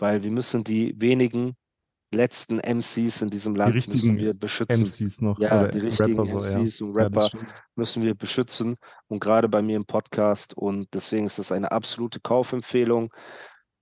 weil 0.03 0.25
wir 0.25 0.33
müssen 0.33 0.65
die 0.65 1.01
wenigen 1.01 1.55
letzten 2.13 2.59
MCs 2.59 3.23
in 3.23 3.31
diesem 3.31 3.55
Land 3.55 3.87
die 3.87 3.91
müssen 3.93 4.19
wir 4.19 4.35
beschützen. 4.35 4.83
MCs 4.83 5.21
noch. 5.21 5.39
Ja, 5.39 5.69
die 5.69 5.79
richtigen 5.79 6.19
Rapper 6.19 6.41
MCs 6.41 6.77
so, 6.77 6.87
ja. 6.87 6.91
und 6.91 6.97
Rapper 6.97 7.31
ja, 7.33 7.47
müssen 7.77 8.03
wir 8.03 8.17
beschützen. 8.17 8.75
Und 9.07 9.21
gerade 9.21 9.49
bei 9.49 9.63
mir 9.63 9.77
im 9.77 9.87
Podcast. 9.87 10.55
Und 10.57 10.89
deswegen 10.93 11.27
ist 11.27 11.39
das 11.39 11.53
eine 11.53 11.71
absolute 11.71 12.19
Kaufempfehlung. 12.19 13.15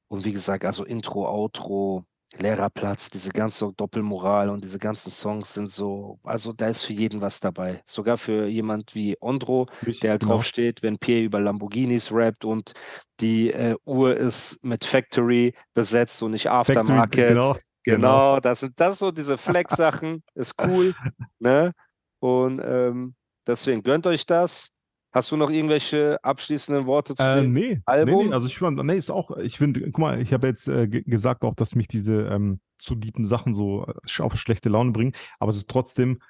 Und 0.09 0.27
wie 0.27 0.33
gesagt, 0.33 0.67
also 0.67 0.85
Intro, 0.85 1.27
Outro, 1.27 2.05
Lehrerplatz, 2.39 3.11
diese 3.11 3.31
ganze 3.31 3.73
Doppelmoral 3.77 4.51
und 4.51 4.63
diese 4.63 4.79
ganzen 4.79 5.11
Songs 5.11 5.53
sind 5.53 5.71
so, 5.71 6.21
also 6.23 6.53
da 6.53 6.69
ist 6.69 6.85
für 6.85 6.93
jeden 6.93 7.21
was 7.21 7.41
dabei. 7.41 7.83
Sogar 7.87 8.17
für 8.19 8.47
jemand 8.47 8.95
wie 8.95 9.17
Ondro, 9.21 9.67
der 10.03 10.13
halt 10.13 10.21
genau. 10.21 10.35
drauf 10.35 10.45
steht, 10.45 10.83
wenn 10.83 10.99
Pierre 10.99 11.25
über 11.25 11.41
Lamborghinis 11.41 12.13
rappt 12.13 12.45
und 12.45 12.73
die 13.21 13.51
äh, 13.51 13.77
Uhr 13.85 14.17
ist 14.17 14.65
mit 14.65 14.85
Factory 14.85 15.55
besetzt 15.75 16.23
und 16.23 16.31
nicht 16.31 16.49
Aftermarket. 16.49 16.89
Factory, 16.99 17.29
genau, 17.29 17.57
genau, 17.83 17.97
genau. 17.97 18.41
das 18.41 18.61
sind 18.61 18.79
das 18.79 18.99
so 18.99 19.11
diese 19.11 19.37
Flex-Sachen, 19.37 20.23
ist 20.35 20.55
cool. 20.63 20.95
ne? 21.41 21.73
Und 22.21 22.61
ähm, 22.65 23.15
deswegen 23.47 23.83
gönnt 23.83 24.07
euch 24.07 24.25
das. 24.25 24.71
Hast 25.13 25.33
du 25.33 25.37
noch 25.37 25.51
irgendwelche 25.51 26.23
abschließenden 26.23 26.87
Worte 26.87 27.15
zu 27.17 27.23
äh, 27.23 27.43
dem 27.43 27.53
nee, 27.53 27.81
Album? 27.85 28.19
Nee, 28.19 28.29
nee, 28.29 28.33
also 28.33 28.47
ich 28.47 28.59
fand, 28.59 28.83
nee, 28.85 28.97
ist 28.97 29.11
auch, 29.11 29.37
ich 29.39 29.59
finde, 29.59 29.83
guck 29.83 29.99
mal, 29.99 30.21
ich 30.21 30.33
habe 30.33 30.47
jetzt 30.47 30.69
äh, 30.69 30.87
gesagt 30.87 31.43
auch, 31.43 31.55
dass 31.55 31.75
mich 31.75 31.89
diese 31.89 32.23
ähm, 32.29 32.61
zu 32.79 32.95
deepen 32.95 33.25
Sachen 33.25 33.53
so 33.53 33.87
äh, 33.87 34.23
auf 34.23 34.37
schlechte 34.37 34.69
Laune 34.69 34.93
bringen, 34.93 35.13
aber 35.41 35.51
es 35.51 35.57
ist 35.57 35.69
trotzdem 35.69 36.21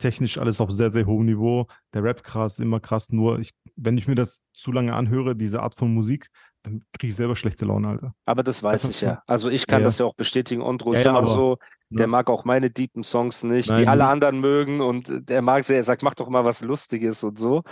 technisch 0.00 0.38
alles 0.38 0.60
auf 0.60 0.70
sehr, 0.70 0.90
sehr 0.90 1.06
hohem 1.06 1.26
Niveau. 1.26 1.66
Der 1.94 2.02
Rap 2.02 2.22
krass, 2.22 2.58
immer 2.58 2.80
krass, 2.80 3.10
nur 3.10 3.38
ich, 3.38 3.52
wenn 3.76 3.96
ich 3.96 4.08
mir 4.08 4.16
das 4.16 4.42
zu 4.52 4.72
lange 4.72 4.94
anhöre, 4.94 5.36
diese 5.36 5.62
Art 5.62 5.74
von 5.74 5.94
Musik, 5.94 6.28
dann 6.62 6.82
kriege 6.92 7.10
ich 7.10 7.16
selber 7.16 7.36
schlechte 7.36 7.64
Laune, 7.64 7.88
Alter. 7.88 8.14
Aber 8.26 8.42
das 8.42 8.62
weiß 8.62 8.84
ich 8.90 9.00
ja. 9.00 9.22
Also 9.26 9.48
ich 9.48 9.66
kann 9.66 9.80
ja. 9.80 9.86
das 9.86 9.98
ja 9.98 10.06
auch 10.06 10.14
bestätigen. 10.14 10.62
Ondro 10.62 10.92
ist 10.92 11.04
ja, 11.04 11.10
immer 11.10 11.26
so, 11.26 11.58
der 11.90 12.06
mag 12.06 12.30
auch 12.30 12.44
meine 12.44 12.70
deepen 12.70 13.02
Songs 13.02 13.42
nicht, 13.42 13.68
Nein, 13.68 13.80
die 13.80 13.88
alle 13.88 14.06
anderen 14.06 14.40
mögen 14.40 14.80
und 14.80 15.28
der 15.28 15.42
mag 15.42 15.64
sie, 15.64 15.74
er 15.74 15.82
sagt, 15.82 16.02
mach 16.02 16.14
doch 16.14 16.28
mal 16.28 16.44
was 16.44 16.62
Lustiges 16.62 17.24
und 17.24 17.38
so. 17.38 17.62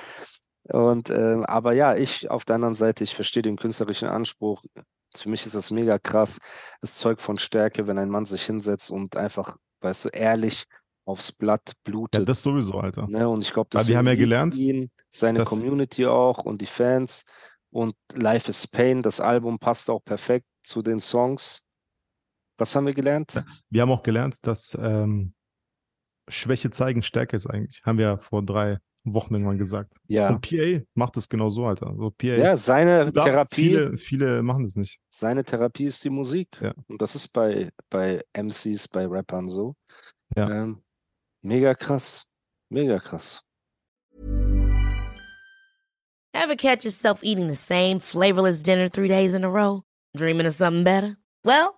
Und 0.64 1.10
äh, 1.10 1.42
aber 1.44 1.72
ja, 1.72 1.96
ich 1.96 2.30
auf 2.30 2.44
der 2.44 2.56
anderen 2.56 2.74
Seite, 2.74 3.04
ich 3.04 3.14
verstehe 3.14 3.42
den 3.42 3.56
künstlerischen 3.56 4.08
Anspruch. 4.08 4.64
Für 5.16 5.30
mich 5.30 5.46
ist 5.46 5.54
das 5.54 5.70
mega 5.70 5.98
krass. 5.98 6.38
Es 6.82 6.96
zeugt 6.96 7.22
von 7.22 7.38
Stärke, 7.38 7.86
wenn 7.86 7.98
ein 7.98 8.10
Mann 8.10 8.26
sich 8.26 8.44
hinsetzt 8.44 8.90
und 8.90 9.16
einfach, 9.16 9.56
weißt 9.80 10.06
du, 10.06 10.08
ehrlich 10.10 10.64
aufs 11.06 11.32
Blatt 11.32 11.72
blutet. 11.84 12.20
Ja, 12.20 12.26
das 12.26 12.42
sowieso, 12.42 12.74
Alter. 12.74 13.08
Ne? 13.08 13.26
Und 13.28 13.42
ich 13.42 13.52
glaube, 13.52 13.68
das 13.70 13.88
wir 13.88 13.96
haben 13.96 14.06
ja 14.06 14.14
gelernt, 14.14 14.56
ihn, 14.56 14.90
seine 15.10 15.44
Community 15.44 16.04
auch 16.06 16.40
und 16.40 16.60
die 16.60 16.66
Fans. 16.66 17.24
Und 17.70 17.94
Life 18.14 18.50
is 18.50 18.66
Pain, 18.66 19.02
das 19.02 19.20
Album 19.20 19.58
passt 19.58 19.88
auch 19.88 20.04
perfekt 20.04 20.46
zu 20.62 20.82
den 20.82 21.00
Songs. 21.00 21.62
Was 22.58 22.74
haben 22.74 22.86
wir 22.86 22.94
gelernt? 22.94 23.42
Wir 23.70 23.82
haben 23.82 23.90
auch 23.92 24.02
gelernt, 24.02 24.38
dass 24.46 24.76
ähm, 24.80 25.32
Schwäche 26.28 26.70
zeigen 26.70 27.02
Stärke 27.02 27.36
ist 27.36 27.46
eigentlich. 27.46 27.80
Haben 27.84 27.98
wir 27.98 28.04
ja 28.06 28.18
vor 28.18 28.42
drei 28.44 28.78
Wochen 29.04 29.32
irgendwann 29.34 29.58
gesagt. 29.58 29.96
Ja. 30.08 30.28
Und 30.28 30.40
PA 30.42 30.82
macht 30.94 31.16
es 31.16 31.28
genau 31.28 31.50
so, 31.50 31.64
Alter. 31.66 31.94
So 31.96 32.10
PA. 32.10 32.26
Ja, 32.26 32.56
seine 32.56 33.10
Da- 33.12 33.22
Therapie, 33.24 33.54
Viele, 33.56 33.96
viele 33.96 34.42
machen 34.42 34.64
das 34.64 34.74
nicht. 34.76 34.98
seine 35.08 35.44
Therapie 35.44 35.84
ist 35.86 36.02
die 36.04 36.10
Musik. 36.10 36.48
Ja. 36.60 36.74
Und 36.88 37.00
das 37.00 37.14
ist 37.14 37.28
bei, 37.28 37.70
bei 37.90 38.22
MCs, 38.34 38.88
bei 38.88 39.06
Rappern 39.06 39.48
so. 39.48 39.74
Ja. 40.36 40.50
Ähm, 40.50 40.82
mega 41.42 41.74
krass. 41.74 42.24
Mega 42.70 42.98
krass. 42.98 43.42
Ever 46.34 46.56
catch 46.56 46.84
yourself 46.84 47.22
eating 47.22 47.48
the 47.48 47.54
same 47.54 48.00
flavorless 48.00 48.62
dinner 48.62 48.88
three 48.90 49.08
days 49.08 49.34
in 49.34 49.44
a 49.44 49.48
row? 49.48 49.82
Dreaming 50.16 50.46
of 50.46 50.54
something 50.54 50.84
better? 50.84 51.16
Well, 51.44 51.77